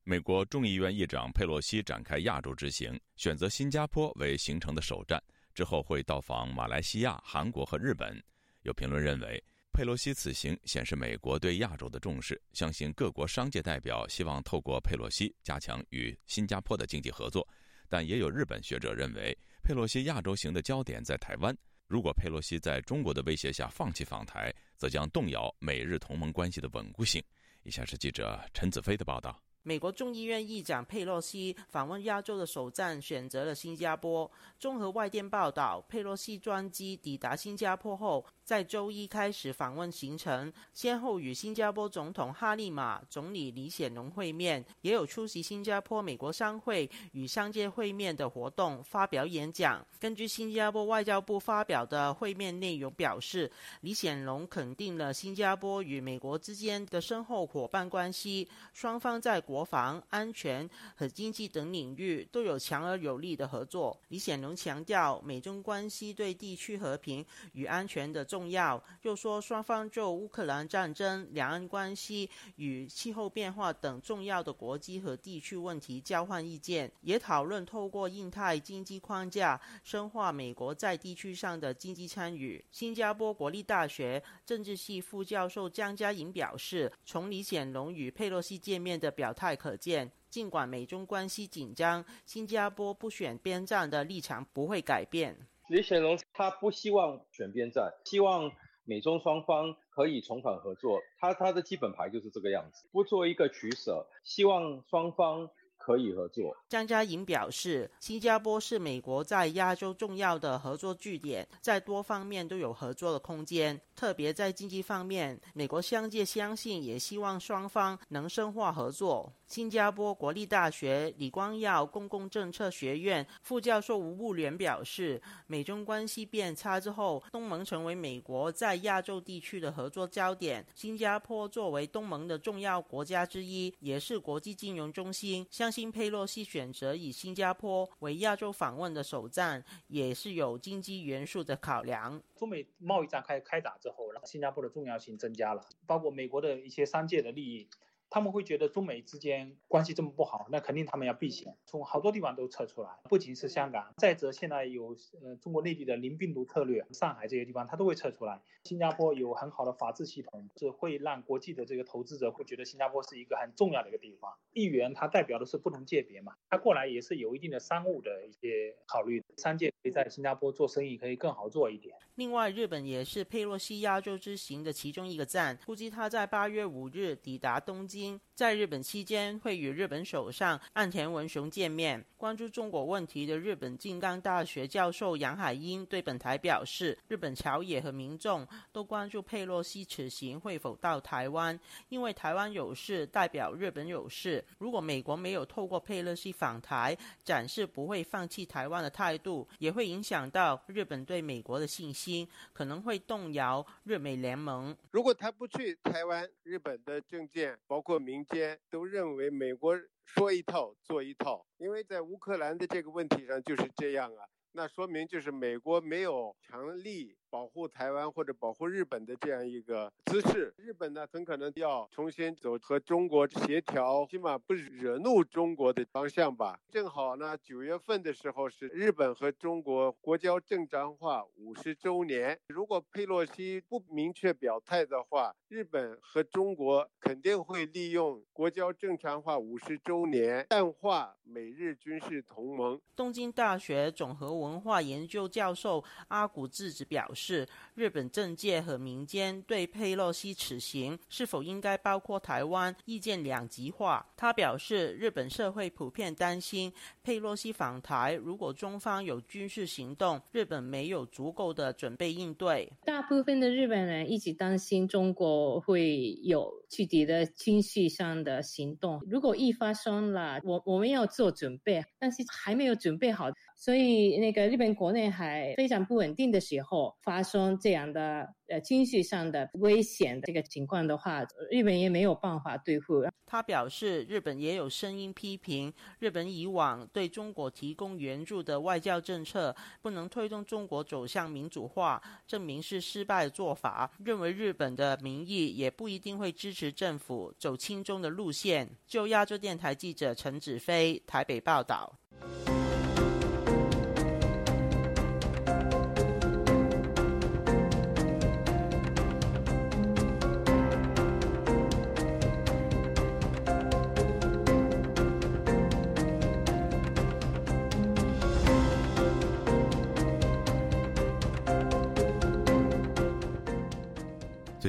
[0.06, 5.22] 美国众议院议长佩洛西展开亚洲之行，选择新加坡为行程的首站，
[5.54, 8.22] 之后会到访马来西亚、韩国和日本。
[8.64, 17.48] 有评论认为，佩洛西此行显示美国对亚洲的重视，相信各国商界代表希望透过佩洛西加强与新加坡的经济合作。
[17.88, 27.24] 但也有日本学者认为，佩洛西亚洲行的焦点在台湾，如果佩洛西在中国的威胁下放弃访台，则将动摇美日同盟关系的稳固性。
[27.64, 29.42] 以下是记者陈子飞的报道。
[29.66, 34.30] 美国众议院议长佩洛西访问亚洲的首站选择了新加坡。
[34.60, 38.26] 综合外电报道，佩洛西专机抵达新加坡后。
[38.44, 49.86] 在周一开始访问行程，先后与新加坡总统哈利马、总理李显龙会面，也有出席新加坡美国商会与商界会面的活动，发表演讲。
[49.98, 63.98] 根据新加坡外交部发表的会面内容表示，李显龙肯定了新加坡与美国之间的深厚伙伴关系，双方在国防安全和经济等领域都有强而有力的合作。
[64.10, 68.28] 李显龙强调，美中关系对地区和平与安全的。
[68.34, 82.66] 重要，又说双方就乌克兰战争、两岸关系与气候变化等重要的国际和地区问题交换意见，也讨论透过印太经济框架深化美国在地区上的经济参与。
[82.72, 95.38] 新加坡国立大学政治系副教授江嘉颖表示，从李显龙与佩洛西见面的表态可见，尽管美中关系紧张，新加坡不选边站的立场不会改变。
[95.68, 98.52] 李显龙他不希望选边站，希望
[98.86, 101.02] 美中双方可以重返合作。
[101.20, 105.50] 他他的基本牌就是这个样子，不做一个取舍，希望双方。
[105.84, 106.56] 可以合作。
[106.70, 119.34] 张嘉颖表示，新加坡是美国在亚洲重要的合作据点，在多方面都有合作的空间，特别在经济方面，美国相界相信也希望双方能深化合作。
[119.46, 130.66] 新加坡国立大学李光耀公共政策学院副教授吴步联表示，美中关系变差之后，东盟成为美国在亚洲地区的合作焦点。
[130.74, 142.22] 新加坡作为东盟的重要国家之一，也是国际金融中心，相新佩洛西选择以新加坡为亚洲访问的首站，也是有经济元素的考量。
[142.36, 147.68] 中美贸易战开开打之后，然后新加坡的重要性增加了，包括美国的一些商界的利益。
[148.14, 158.40] 他们会觉得中美之间关系这么不好，那肯定他们要避险，从好多地方都撤出来，不仅是香港，再者现在有呃中国内地的零病毒策略，上海这些地方他都会撤出来。
[158.66, 164.32] 新加坡有很好的法治系统，是会让国际的这个投资者会觉得新加坡是一个很重要的一个地方。
[164.54, 171.96] 议员他代表的是不同界别嘛，他过来也是有一定的商务的一些考虑，商界可以在新加坡做生意可以更好做一点。
[172.14, 178.03] 另外，日本也是佩洛西亚洲之行的其中一个站，估计他在八月五日抵达东京。
[178.36, 182.04] 在日本期间会与日本首相岸田文雄见面。
[182.18, 191.60] 关注中国问题的日本静冈大学教授杨海英对本台表示，日本朝野和民众都关注佩洛西此行会否到台湾，
[191.90, 194.44] 因为台湾有事代表日本有事。
[194.58, 204.76] 如果美国没有透过佩洛西访台展示不会放弃台湾的态度，也会影响到日本对美国的信心，可能会动摇日美联盟。
[204.92, 217.18] 如果他不去台湾，日本的政界包括民间都认为美国说一套做一套，因为在乌克兰的这个问题上就是这样啊，那说明就是美国没有强力。
[217.34, 226.60] 保护台湾或者保护日本的这样一个姿势，日本呢很可能要重新走和中国协调，起码不惹怒中国的方向吧。
[226.70, 232.40] 正好呢，九月份的时候是日本和中国国交正常化五十周年。
[232.50, 242.80] 如果佩洛西不明确表态的话，日本和中国肯定会利用国交正常化五十周年淡化美日军事同盟。
[242.96, 247.23] 东京大学总和文化研究教授阿古智子表示。
[247.24, 254.06] 是日本政界和民间对佩洛西此行是否应该包括台湾意见两极化。
[254.16, 256.72] 他表示，日本社会普遍担心
[257.04, 262.72] 佩洛西访台，如果中方有军事行动，日本没有足够的准备应对。
[262.86, 273.32] 大部分的日本人一直担心中国会有具体的军事上的行动，如果一发生了，我我们要做准备，但是还没有准备好。
[273.56, 283.06] 所以，那个日本国内还非常不稳定的时候，发生这样的呃经济上的危险的这个情况的话，日本也没有办法对付。
[283.26, 293.90] 他表示，日本也有声音批评日本以往对中国提供援助的外交政策不能推动中国走向民主化，证明是失败的做法。
[294.04, 298.70] 认为日本的民意也不一定会支持政府走亲中的路线。
[298.86, 301.98] 就亚洲电台记者陈子飞台北报道。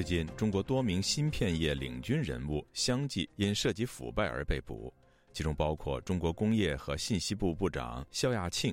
[0.05, 4.93] 近，中国多名芯片业领军人物相继因涉及腐败而被捕，
[5.33, 8.73] 其中包括中国工业和信息部部长肖亚庆。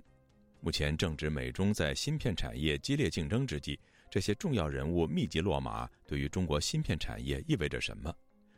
[0.59, 3.79] 目前正值美中在芯片产业激烈竞争之际，
[4.11, 8.13] 这些重要人物密集落马，对于中国芯片产业意味着什么？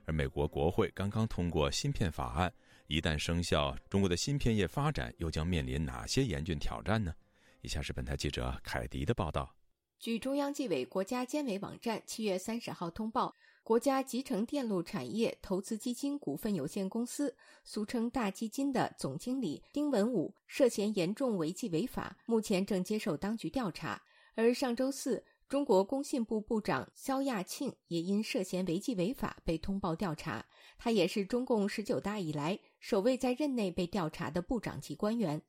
[0.06, 2.52] 而美国国会刚刚通过芯片法案，
[2.88, 7.14] 一旦生效，中国的芯片业发展又将面临哪些严峻挑战呢？
[7.62, 9.56] 以下是本台记者凯迪的报道。
[10.04, 13.34] 据中央纪委国家监委网站七月三十号通报，
[13.64, 17.34] 国家集成电路产业投资基金股份有限公司
[17.64, 24.04] （俗称大基金）的总经理丁文武涉嫌严重违纪违法，目前正接受当局调查。
[24.36, 30.46] 而上周四，中国工信部部长肖亚庆也因涉嫌违纪违法被通报调查，
[30.78, 35.42] 他也是中共十九大以来首位在任内被调查的部长级官员。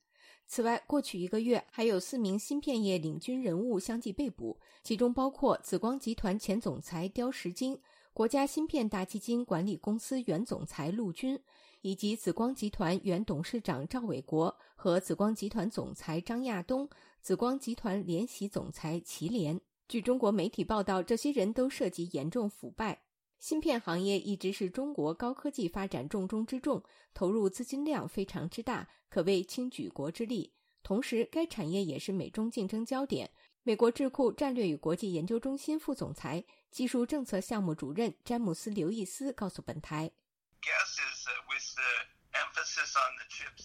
[0.46, 7.78] 此外，过去一个月，还有四名芯片业领军人物相继被捕，其中包括紫光集团前总裁刁石金、
[8.12, 11.40] 国家芯片大基金管理公司原总裁陆军，
[11.80, 16.88] 以及紫光集团原董事长赵伟国和紫光集团总裁张亚东、
[17.20, 19.60] 紫光集团联席总裁齐连。
[19.88, 23.03] 据中国媒体报道，这些人都涉及严重腐败。
[23.44, 26.82] 芯片行业一直是中国高科技发展重中之重，
[27.12, 30.50] 投入资金量非常之大，可谓倾举国之力。
[30.82, 33.30] 同时，该产业也是美中竞争焦点。
[33.62, 40.10] 美国智库战略与国际研究中心副总裁、技术政策项目主任詹姆斯·刘易斯告诉本台：“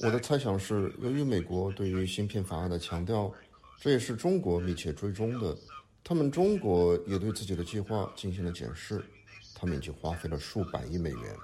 [0.04, 3.34] 我的猜想是，由于美国对于芯片法案的强调，
[3.80, 5.58] 这也是中国密切追踪的。
[6.04, 9.02] 他们中国也对自己的计划进行了检视。”
[9.60, 11.36] 他们已经花费了数百亿美元。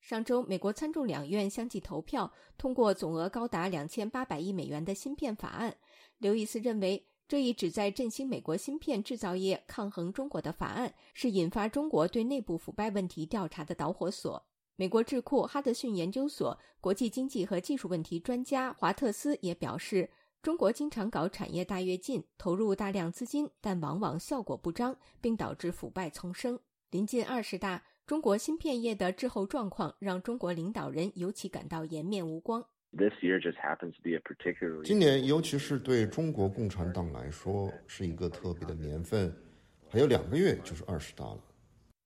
[0.00, 5.74] 上周，美国参众两院相继投票通过总额高达两千八百亿美元的芯片法案。
[6.18, 14.46] 刘易斯认为，这一旨在振兴美国芯片制造业、抗衡中国的法案，是引发中国对内部腐败问题调查的导火索。
[14.76, 20.10] 美国智库哈德逊研究所国际经济和技术问题专家华特斯也表示，
[20.42, 26.60] 中国经常搞产业大跃进，投入大量资金，但往往效果不彰，并导致腐败丛生。
[26.94, 32.64] 临近二十大，中国芯片业的滞后状况让中国领导人尤其感到颜面无光。
[34.84, 39.34] 今年，尤其是对中国共产党来说，是一个特别的年份，
[39.88, 41.40] 还有两个月就是二十大了。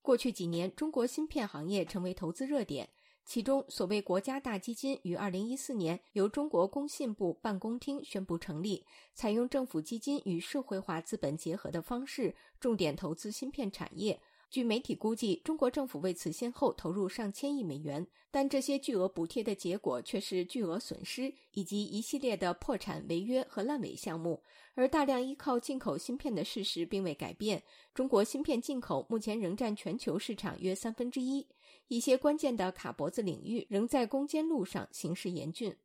[0.00, 2.88] 过去几年，中国芯片行业成为投资热点。
[3.26, 14.18] 其中，所谓国家大基金于二零一四年由中国工信部办公厅宣布成立，采用政府基金与社会化资本结合的方式，重点投资芯片产业。
[14.50, 24.42] 据媒体估计，中国政府为此先后投入上千亿美元，但这些巨额补贴的结果却是巨额损失以及一系列的破产、违约和烂尾项目。
[24.74, 31.46] 而大量依靠进口芯片的事实并未改变，中国芯片进口目前仍占全球市场约三分之一。
[31.88, 35.76] 一些关键的卡脖子领域仍在攻坚路上，形势严峻。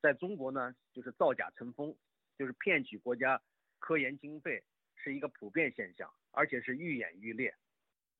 [0.00, 1.92] 在中国呢，就是造假成风，
[2.38, 3.42] 就是骗取国家
[3.80, 4.62] 科研经费，
[4.94, 7.52] 是一个普遍现象，而且是愈演愈烈。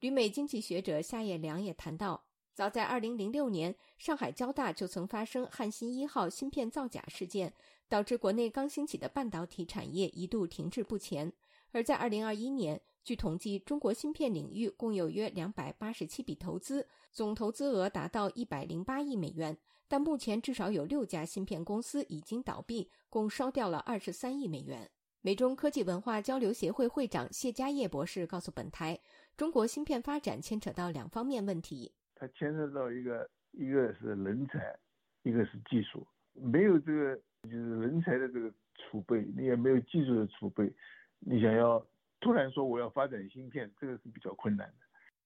[0.03, 7.55] 旅美经济学者夏叶良也谈到，早在2006年，上海交大就曾发生汉芯一号芯片造假事件，
[7.89, 11.33] 导致国内刚兴起的半导体产业一度停滞不前。
[11.71, 19.57] 而在2021年，据统计，中国芯片领域共有约两百八十七笔投资，总投资额达到一百零八亿美元。
[19.87, 24.91] 但目前至少有六家芯片公司已经倒闭，共烧掉了二十三亿美元。
[25.25, 28.99] 美中科技文化交流协会会长谢家业博士告诉本台，
[29.37, 31.93] 中国芯片发展牵扯到两方面问题。
[32.15, 34.79] 它牵扯到一个，一个是人才，
[35.23, 36.07] 一个是技术。
[36.35, 40.73] 没有这个就是人才的这个储备，你也没有技术的储备，
[41.19, 41.85] 你想要。
[42.25, 44.75] 突然说我要发展芯片，这个是比较困难的。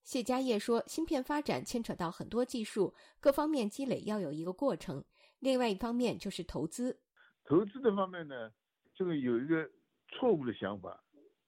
[0.03, 5.05] 谢家业说，芯片发展牵扯到很多技术，各方面积累要有一个过程。
[5.41, 6.99] 另外一方面就是投资。
[7.45, 8.51] 投资的方面呢，
[8.95, 9.71] 这个有一个
[10.09, 10.99] 错误的想法，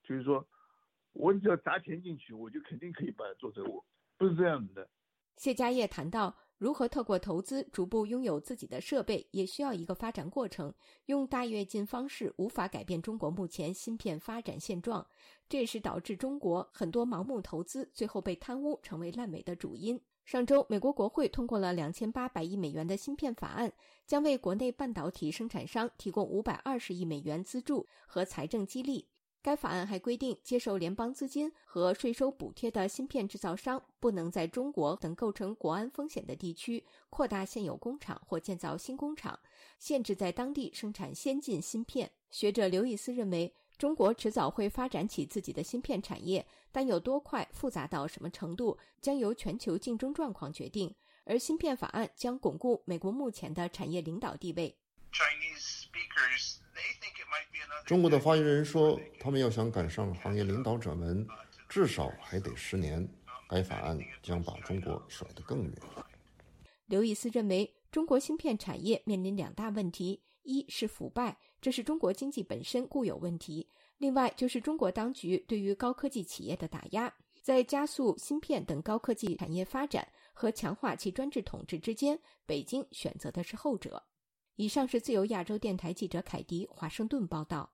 [0.03, 0.47] 就是说
[1.19, 3.85] 我只要砸钱进去，我就肯定可以把它做成我，
[4.17, 4.89] 不是这样子的。
[5.35, 6.35] 谢家业谈到。
[6.57, 10.73] 如何透过投资逐步拥有自己的设备，也需要一个发展过程。
[11.05, 15.07] 用大跃进方式无法改变中国目前芯片发展现状，
[15.47, 19.97] 这也是导致中国很多盲目投资最后被贪污成为烂尾的主因。
[20.25, 23.71] 上周，美国国会通过了两千八百亿美元的芯片法案，
[24.05, 29.07] 将为国内半导体生产商提供五百二十亿美元资助和财政激励。
[29.41, 39.39] 该法案还规定，接受联邦资金和税收补贴的芯片制造商不能在中国等构成国安风险的地区扩大现有工厂或建造新工厂，
[39.77, 42.11] 限制在当地生产先进芯片。
[42.31, 50.93] 学者刘易斯认为，中国迟早会发展起自己的芯片产业，但有多快、复杂到什么程度，将由全球竞争状况决定。
[51.23, 54.75] 而芯片法案将巩固美国目前的产业领导地位。
[57.85, 61.27] 中国的发言人说，他们要想赶上行业领导者们，
[61.67, 63.07] 至少还得十年。
[63.47, 65.73] 该法案将把中国甩得更远。
[66.85, 73.67] 刘易斯认为，中国芯片产业面临两大问题：一是腐败，这是中国经济本身固有问题；
[73.97, 77.11] 另外就是中国当局对于高科技企业的打压。
[77.41, 84.03] 在加速芯片等高科技产业发展和强化其专制统治之间，北京选择的是后者。
[84.59, 87.71] 以上是自由亚洲电台记者凯迪华盛顿报道。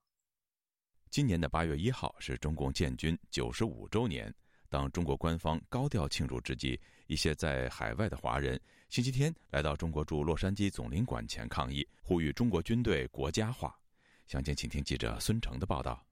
[1.10, 4.32] 今年的八月一号是中共建军九十五周年。
[4.70, 13.76] 当中国官方高调庆祝之际，一些在海外的华人星期天来到中国驻洛杉矶总领馆前抗议，呼吁中国军队国家化。
[14.28, 16.06] 详情，请听记者孙成的报道。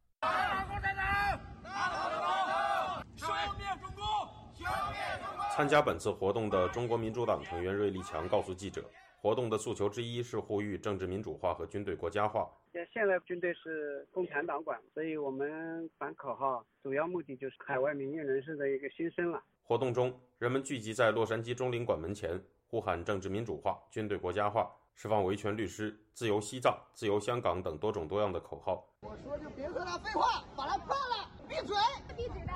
[5.55, 8.83] 参加本次活动的中国民主党成员瑞立强告诉记者。
[9.23, 12.45] 活动的诉求之一是呼吁政治民主化和军队国家化。
[12.93, 19.41] 现在军队是共产党管，所以我们喊口号，主要目的就是海外民运人士的一个心声了。
[19.61, 28.85] 活动中，人们聚集在洛杉矶中领馆门前，呼喊政治民主化、军队国家化、释放维权律师、自由西藏、自由香港等多种多样的口号。
[29.03, 31.77] 我说就别和他废话，把他办了，闭嘴！
[32.17, 32.51] 闭嘴的，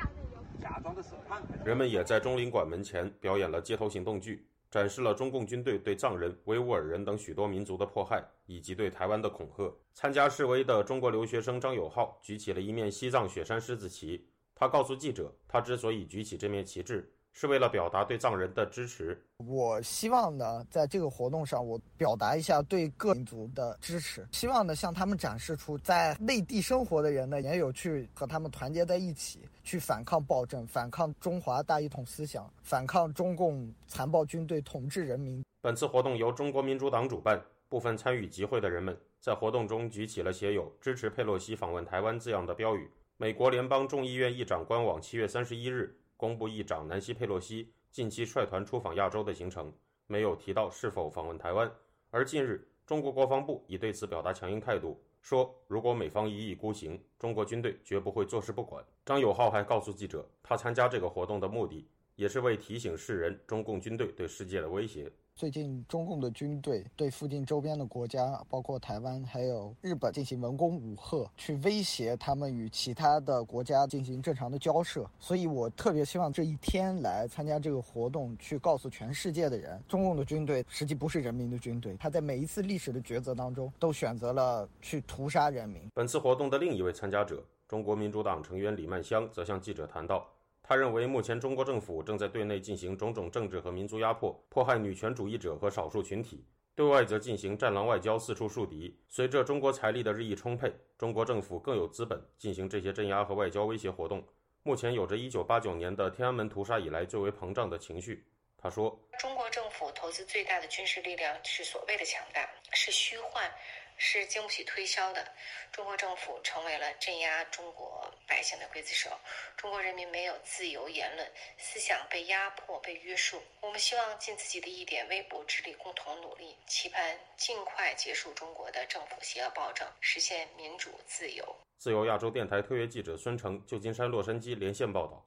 [0.62, 1.42] 假装的审判。
[1.64, 4.46] 人们也在中领馆门前表演了街头行动剧。
[4.78, 9.76] 展示了中共军队对藏人、维吾尔人等许多民族的迫害，以及对台湾的恐吓。
[9.92, 14.30] 参加示威的中国留学生张友浩举起了一面西藏雪山狮子旗。
[14.54, 17.12] 他告诉记者，他之所以举起这面旗帜。
[17.40, 19.16] 是为了表达对藏人的支持。
[19.38, 24.28] 我希望呢，在这个活动上，我表达一下对各民族的支持。
[24.32, 35.46] 希望呢，向他们展示出在内地生活的人呢，也有去和他们团结在一起，去反抗暴政，反抗中华大一统思想，反抗中共残暴军队统治人民。
[35.62, 42.90] 本次活动由中国民主党主办，部分参与集会的人们在活动中举起了写有“支持佩洛西访问台湾”字样的标语。
[43.18, 45.96] 美国联邦众议院议长官网七月三十一日。
[46.18, 49.72] 公布议长南希·佩洛西近期率团出访亚洲的行程，
[50.08, 51.72] 没有提到是否访问台湾。
[52.10, 58.84] 而近日，中国国防部已对此表达强硬态度，说如果美方一意孤行，中国军队绝不会坐视不管。
[59.06, 65.12] 张友浩还告诉记者，他参加这个活动的目的也是为提醒世人中共军队对世界的威胁。
[65.38, 75.08] 最近，中共的军队对附近周边的国家，包括台湾还有日本进行文攻武吓，去威胁他们与其他的国家进行正常的交涉。
[75.20, 85.88] 所以我特别希望这一天来参加这个活动，去告诉全世界的人，中共的军队实际不是人民的军队，他在每一次历史的抉择当中，都选择了去屠杀人民。
[85.94, 90.26] 本次活动的另一位参加者，中国民主党成员李曼香则向记者谈到。
[90.68, 96.44] 他认为，目前中国政府正在对内进行种种政治和民族压迫，迫害女权主义者和少数群体；
[96.76, 99.00] 对外则进行战狼外交，四处树敌。
[99.08, 104.22] 随着中国财力的日益充沛，中国政府更有资本进行这些镇压和外交威胁活动。
[104.64, 108.28] 目前有着1989年的天安门屠杀以来最为膨胀的情绪。
[108.58, 113.50] 他说：“中国政府投资最大的军事力量是所谓的强大，是虚幻。”
[113.98, 115.28] 是经不起推销的。
[115.72, 119.10] 中国政府成为了镇压中国百姓的刽子手，
[119.58, 121.28] 中国人民没有自由言论，
[121.58, 123.42] 思想被压迫、被约束。
[123.62, 131.56] 我们希望尽自己的一点微薄之力，共同努力，期盼尽快结束中国的政府邪恶暴政，实现民主自由。
[131.78, 135.24] 自由亚洲电台特约记者孙成，旧金山、洛杉矶连线报道。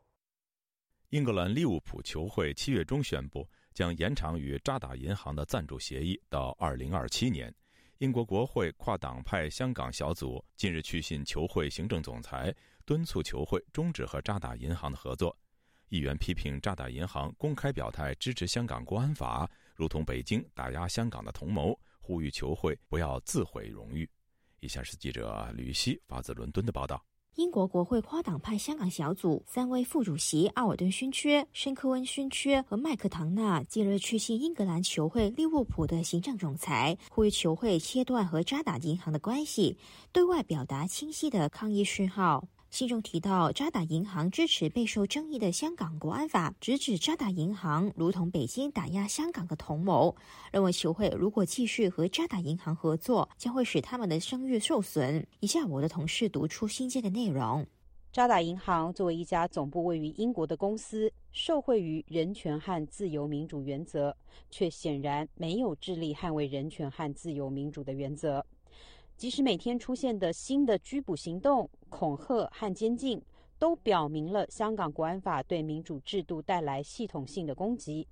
[1.11, 7.53] 英格兰利物浦球会七月中宣布，将延长与渣打银行的赞助协议到二零二七年。
[8.01, 12.55] 英国国会跨党派香港小组近日去信球会行政总裁，
[12.87, 15.37] 敦促球会终止和渣打银行的合作。
[15.91, 24.09] 议员批评渣打银行公开表态支持香港国安法，如同北京打压香港的同谋，呼吁球会不要自毁荣誉。
[24.61, 27.05] 以下是记者吕希发自伦敦的报道。
[27.37, 39.79] 英国国会跨党派香港小组三位副主席奥尔顿勋爵、申科温勋爵和麦克唐纳近日去信英格兰球会利物浦的行政总裁，呼吁球会切断和渣打银行的关系，
[40.11, 42.49] 对外表达清晰的抗议讯号。
[42.71, 50.15] 信中提到，渣打银行支持备受争议的香港国安法，直指渣打银行如同北京打压香港的同谋。
[50.53, 55.27] 认为球会如果继续和渣打银行合作，将会使他们的声誉受损。
[55.41, 57.67] 以下我的同事读出信件的内容：
[58.13, 64.17] 渣打银行作为一家总部位于英国的公司，受惠于人权和自由民主原则，
[64.49, 68.47] 却显然没有致力捍卫人权和自由民主的原则。
[69.21, 73.21] 即使每天出现的新的拘捕行动、恐吓和监禁，
[73.59, 78.09] 都表明了香港国安法对民主制度带来系统性的攻击。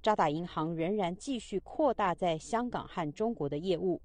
[0.00, 4.00] 渣打银行仍然继续扩大在香港和中国的业务。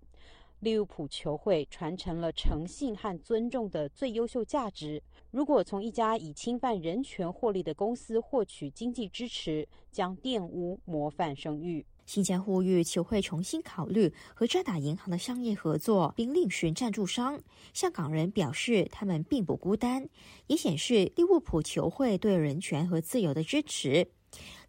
[0.62, 5.00] 利物浦球会传承了诚信和尊重的最优秀价值。
[5.30, 11.86] 如果从一家以侵犯人权获利的公司获取经济支持，将玷污模范声誉。
[12.08, 17.42] 新疆呼吁球会重新考虑和渣打银行的商业合作，并另寻赞助商。
[17.74, 20.08] 香港人表示，他们并不孤单，
[20.48, 24.08] 也显示利物浦球会对人权和自由的支持。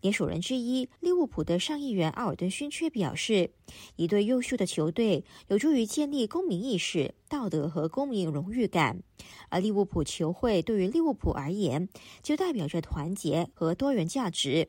[0.01, 3.51] 联署人之一，利物浦的上议员奥尔顿勋爵表示，
[3.95, 9.03] 一队优秀的球队有助于建立公民意识、道德和公民荣誉感，
[9.49, 11.89] 而利物浦球会对于利物浦而言，
[12.20, 14.68] 就代表着团结和多元价值。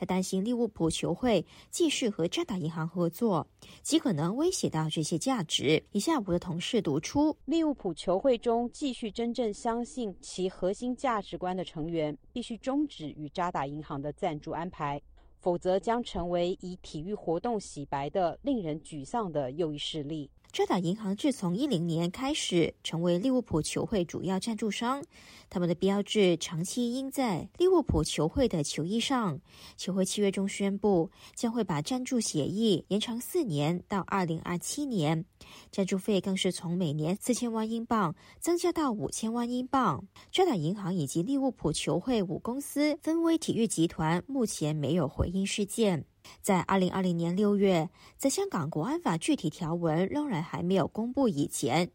[0.00, 3.46] 他担心利物浦球会继续和渣打银行合作，
[3.82, 5.84] 极可能威胁到这些价值。
[5.92, 14.98] 以下我的同事读出：利物浦球会中继续真正相信其核心价值观的成员，必须终止与渣打银行的赞助安排，
[15.38, 20.30] 否则将成为以体育活动洗白的令人沮丧的又一事例。
[20.52, 25.00] 渣打银行自从一零年开始成为利物浦球会主要赞助商，
[25.48, 29.40] 他们的标志长期印在利物浦球会的球衣上。
[29.76, 35.24] 球会七月中宣布将会把赞助协议延长四年到二零二七年，
[35.70, 40.04] 赞助费更是从每年四千万英镑增加到五千万英镑。
[40.32, 46.04] 渣打银行以及利物浦球会母公司分威体育集团目前没有回应事件。
[46.40, 51.90] 在二零二零年六月，在香港国安法具体条文仍然还没有公布以前，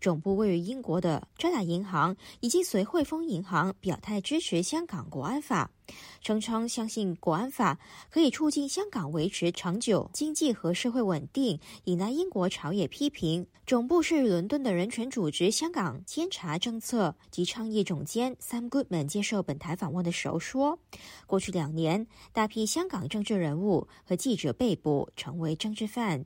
[0.00, 5.70] 总部位于英国的渣打银行已经随汇丰银行表态支持香港国安法。
[6.20, 7.78] 声称相信国安法
[8.10, 13.46] 可以促进香港维持长久经济和社会稳定，引来英国朝野批评。
[13.66, 20.78] 总部是伦敦的人权组织香港监察政策及倡议总监 Sam Goodman 接受本台访问的时候说
[21.26, 26.24] ：“过去两年，大批香港政治人物和记者被捕，成为政治犯。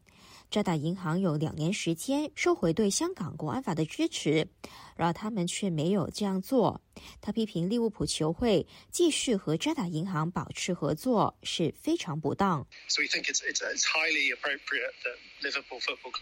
[0.50, 4.48] 渣打银行有两年时间收回对香港国安法的支持。”
[4.96, 6.80] 然而他们却没有这样做。
[7.20, 12.64] 他批评利物浦球会继续和渣打银行保持合作是非常不当。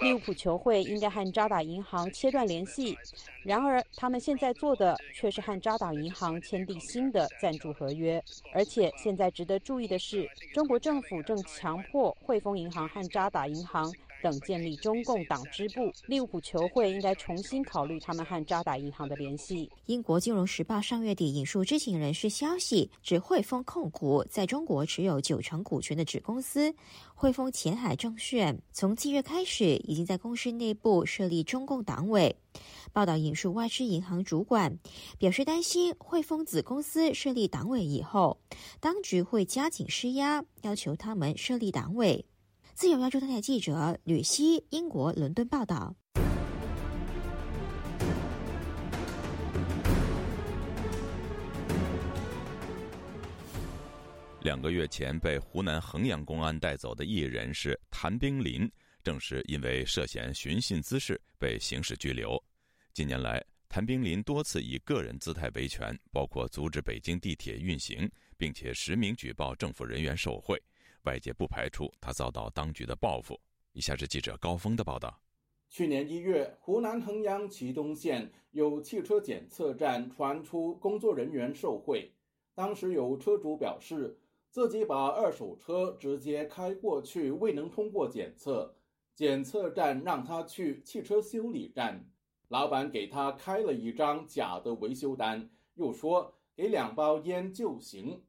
[0.00, 2.96] 利物浦球会应该和渣打银行切断联系，
[3.44, 8.22] 然而他们现在做的却是和渣打银行签订新的赞助合约。
[8.54, 13.92] 而且现在值得注意的是，中国政府正强迫汇丰银行和渣打银行。
[14.22, 19.70] 等建立中共党支部，利物浦球会应该重新考虑他们和渣大银行的联系。
[19.86, 26.74] 英国金融时报上月底引述知情人士消息，指汇丰控股在中国持有九成股权的子公司
[27.14, 32.34] 汇丰前海证券，从七月开始已经在公司内部设立中共党委。
[32.92, 34.78] 报道引述外资银行主管
[35.18, 38.38] 表示，担心汇丰子公司设立党委以后，
[38.80, 42.26] 当局会加紧施压，要求他们设立党委。
[42.74, 45.94] 自由亚洲电台记者吕希，英国伦敦报道。
[54.42, 58.68] 两个月前被湖南衡阳公安带走的艺人是谭冰林，
[59.04, 62.42] 正是因为涉嫌寻衅滋事被刑事拘留。
[62.92, 70.60] 近年来，谭冰林多次以个人姿态维权，包括阻止北京地铁运行，并且实名举报政府人员受贿。
[71.04, 73.40] 外界不排除他遭到当局的报复。
[73.74, 75.22] 以下是记者高峰的报道：
[75.70, 82.12] 去年一月，湖南衡阳祁东县有汽车检测站传出工作人员受贿。
[82.54, 84.14] 当时有车主表示，
[84.52, 88.76] 自己把二手车直接开过去，未能通过检测，
[89.14, 92.06] 检测站让他去汽车修理站，
[92.48, 98.24] 老板给他开了一张假的维修单，又说给两包烟就行。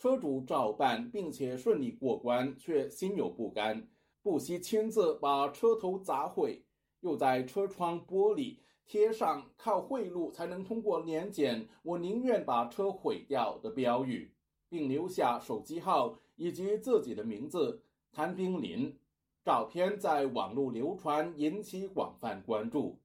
[0.00, 3.88] 车主照办，并且顺利过关，却心有不甘，
[4.20, 6.64] 不惜亲自把车头砸毁，
[7.02, 14.34] 又在车窗玻璃贴上“靠贿赂才能通过年检，我宁愿把车毁掉”的标语，
[14.72, 18.98] 并留下手机号以及自己的名字谭冰林。
[19.44, 22.98] 照片在网络流传，引起广泛关注。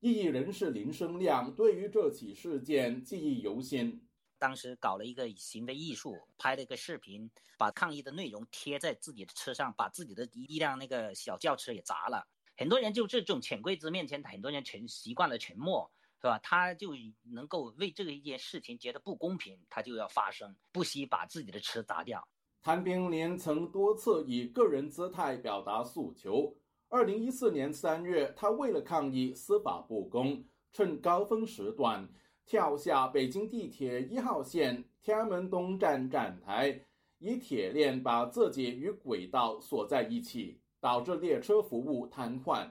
[0.00, 4.06] 异议人士林生亮对于这起事件记忆犹新。
[4.38, 12.28] 当时搞了一个行为艺术，拍了一个视频，把抗议的内容贴在自己的车上，把自己的一辆那个小轿车也砸了。
[12.58, 15.90] 很多人就这种潜规则面前，很多人沉习惯了沉默，
[16.20, 16.38] 是吧？
[16.42, 16.90] 他就
[17.32, 22.26] 能够为这个一件事情觉得不公平，他就要发声，不惜把自己的车砸掉。
[22.62, 26.54] 谭冰林曾多次以个人姿态表达诉求。
[26.90, 32.08] 二零一四年三月，他为了抗议司法不公，趁高峰时段。
[32.46, 36.84] 跳下北京地铁一号线天安门东站站台，
[37.18, 42.68] 以铁链把自己与轨道锁在一起，导致列车服务瘫痪。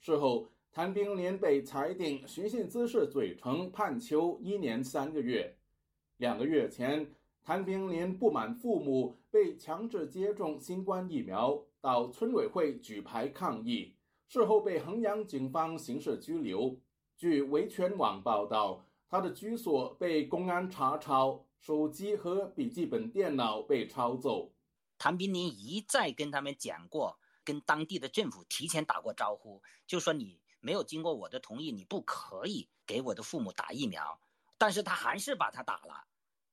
[0.00, 5.56] 事后，谭冰林被裁定寻衅滋事罪成，判囚一年三个月。
[6.18, 13.94] 两个月前，谭冰林不满父母被强制接种新冠疫苗，到村委会举牌抗议，
[14.26, 16.78] 事后被衡阳警方刑事拘留。
[17.16, 18.84] 据维权网报道。
[19.10, 24.52] 他的居所被公安查抄，手机和笔记本电脑被抄走。
[24.98, 34.20] 谭冰林一再跟他们讲过，跟当地的政府提前打过招呼，就说你没有经过我的同意，你不可以给我的父母打疫苗。
[34.56, 36.06] 但是他还是把他打了，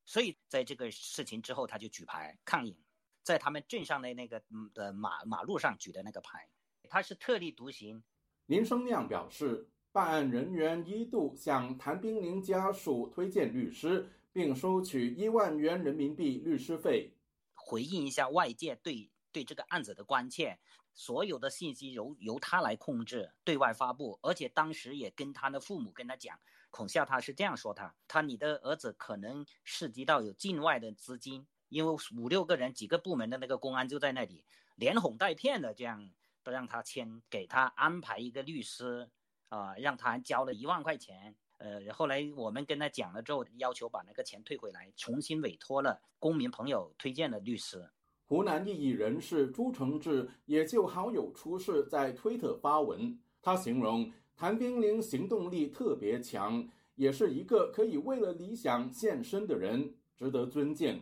[0.05, 2.77] 所以在这个事情之后，他就举牌抗议，
[3.23, 4.41] 在他们镇上的那个
[4.73, 6.47] 的马马路上举的那个牌，
[6.89, 8.03] 他是特立独行。
[8.45, 9.69] 林生亮表示。
[9.95, 17.13] 办案人员一度向谭冰林家属推荐律师，并收取一万元人民币律师费。
[17.53, 20.59] 回应一下外界对对这个案子的关切，
[20.95, 26.39] 所有的信息由由他来控制对外发布，而且当时也跟他的父母跟他讲，
[26.71, 34.43] 恐吓他是这样说他：他你的儿子可能涉及到有境外的资金，因为五六个人几个部门的那个公安就在那里
[34.75, 36.09] 连哄带骗的这样
[36.41, 39.11] 都让他签，给他安排一个律师。
[39.49, 47.89] 啊，让他交了一万块钱，呃，后来我们跟他讲了之后，要求把那个钱退回来，重新委托了公民朋友推荐的律师。
[48.27, 60.99] 湖南异议人士朱承志也就好友出事在推特发文，他形容谭冰林行动力特别强，也是一个可以为了理想献身的人，值得尊敬。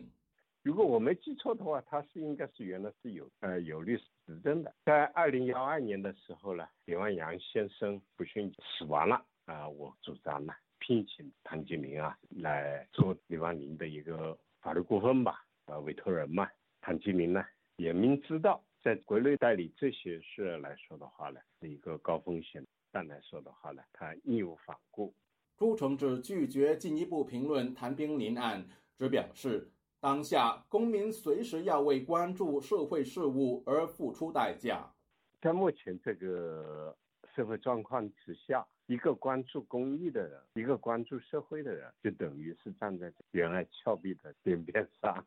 [0.62, 4.74] 如果我没记错的话，他是应该是原来是有呃有律师执证的。
[4.84, 16.46] 在二零幺二年的时候呢，李万阳先生不幸死亡了啊，我主张呢聘请谭金明啊来做李万林的一个法律顾问吧，呃委托人嘛。
[16.84, 17.42] 谭金明呢
[17.76, 22.62] 也明知道在国内代理这些事来说的话呢是一个高风险，
[22.92, 25.14] 但来说的话呢，他义无反顾。
[25.56, 28.68] 朱承志拒绝进一步评论谭兵林案，
[28.98, 34.92] 只表示当下公民随时要为关注社会事务而付出代价。
[35.40, 36.94] 在目前这个
[37.34, 45.24] 社会状况之下，一个关注公益的人，一个关注社会的人，就等于是站在原来峭壁的边边上，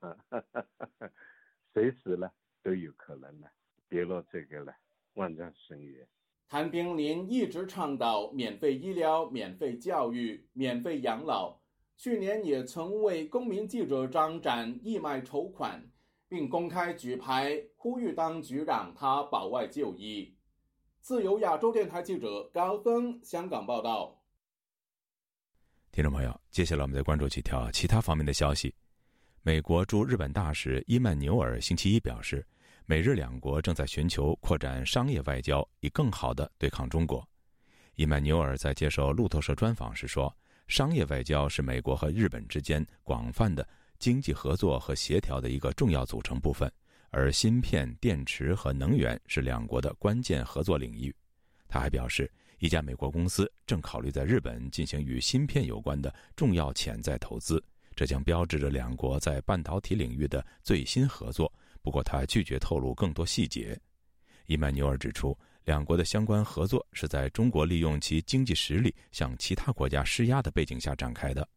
[1.78, 2.28] 随时呢
[2.64, 3.46] 都有可能呢
[3.88, 4.72] 跌落这个呢
[5.14, 6.08] 万丈深渊。
[6.50, 11.56] 谭冰林一直倡导免费医疗、免费教育、免费养老。
[11.96, 15.88] 去年也曾为公民记者张展义卖筹款，
[16.28, 20.36] 并公开举牌呼吁当局让他保外就医。
[21.02, 24.20] 自由亚洲电台记者高峰香港报道。
[25.92, 28.74] 听众朋友，接下来我们再关注几条其他方面的消息。
[29.48, 32.46] 美国驻日本大使伊曼纽尔星期一表示。
[32.86, 37.26] 美日两国正在寻求扩展商业外交，以更好地对抗中国。
[37.96, 40.36] 伊曼纽尔在接受路透社专访时说
[40.68, 43.66] ：“商业外交是美国和日本之间广泛的
[44.00, 46.70] 经济合作和协调的一个重要组成部分，
[47.10, 51.16] 而芯片、电池和能源是两国的关键合作领域。”
[51.70, 52.30] 他还表示，
[52.60, 57.64] 一家美国公司正考虑在日本进行与芯片有关的重要潜在投资，
[57.98, 61.52] 这将标志着两国在半导体领域的最新合作。
[61.82, 63.76] 不过，他拒绝透露更多细节。
[64.46, 65.36] 伊曼纽尔指出，
[65.66, 71.48] 两国的相关合作是在中国利用其经济实力向其他国家施压的背景下展开的。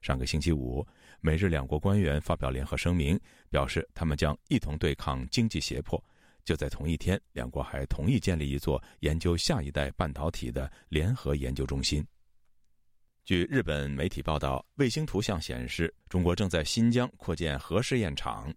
[0.00, 0.84] 上个星期五，
[1.20, 3.20] 美日两国官员发表联合声明，
[3.50, 6.02] 表示他们将一同对抗经济胁迫。
[6.42, 12.02] 就在同一天，两国还同意建立一座研究下一代半导体的联合研究中心。
[13.24, 18.52] 据日本媒体报道，卫星图像显示，中国正在新疆扩建核试验场。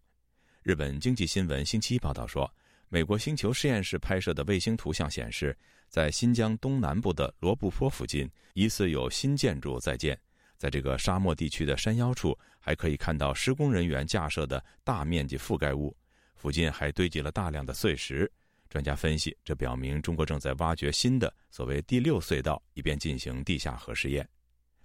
[0.63, 2.51] 日本经济新闻星期一报道说，
[2.89, 5.55] 美国星球实验室拍摄的卫星图像显示，
[5.87, 10.19] 在新疆东南部的罗布泊附近，疑似有新建筑在建。
[10.57, 15.95] 在这个沙漠地区的山腰处，还可以看到施工人员架设的大面积覆盖物，
[16.33, 18.29] 附近还堆积了大量的碎石。
[18.67, 24.27] 专家分析，这表明中国正在挖掘新的所谓第六隧道，以便进行地下核试验。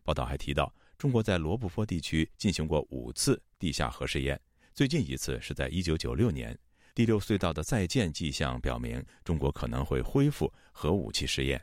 [0.05, 4.41] 报道还提到，中国在罗布泊地区进行过五次地下核试验。
[4.73, 6.57] 最近一次是在一九九六年，
[6.95, 11.61] 第六隧道的在建迹象表明，中国可能会恢复核武器试验。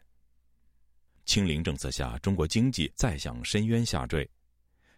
[1.25, 4.29] 清零政策下，中国经济再向深渊下坠。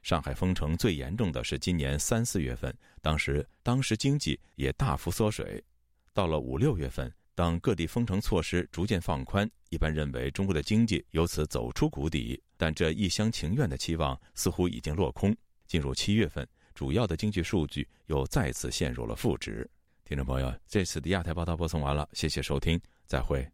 [0.02, 5.64] 上海封城最严重的是今年三四月份，当时当时经济也大幅缩水。
[6.14, 12.42] 到了五六月份，当各地封城措施逐渐放宽，一般认为中国的经济由此走出谷底。
[12.60, 15.36] 但这一厢情愿的期望似乎已经落空。
[15.66, 16.48] 进入七月份。
[16.76, 19.70] 主要的经济数据又再次陷入了负值。
[20.06, 23.46] 听众朋友，这次的亚太报道播送完了，谢谢收听，再会。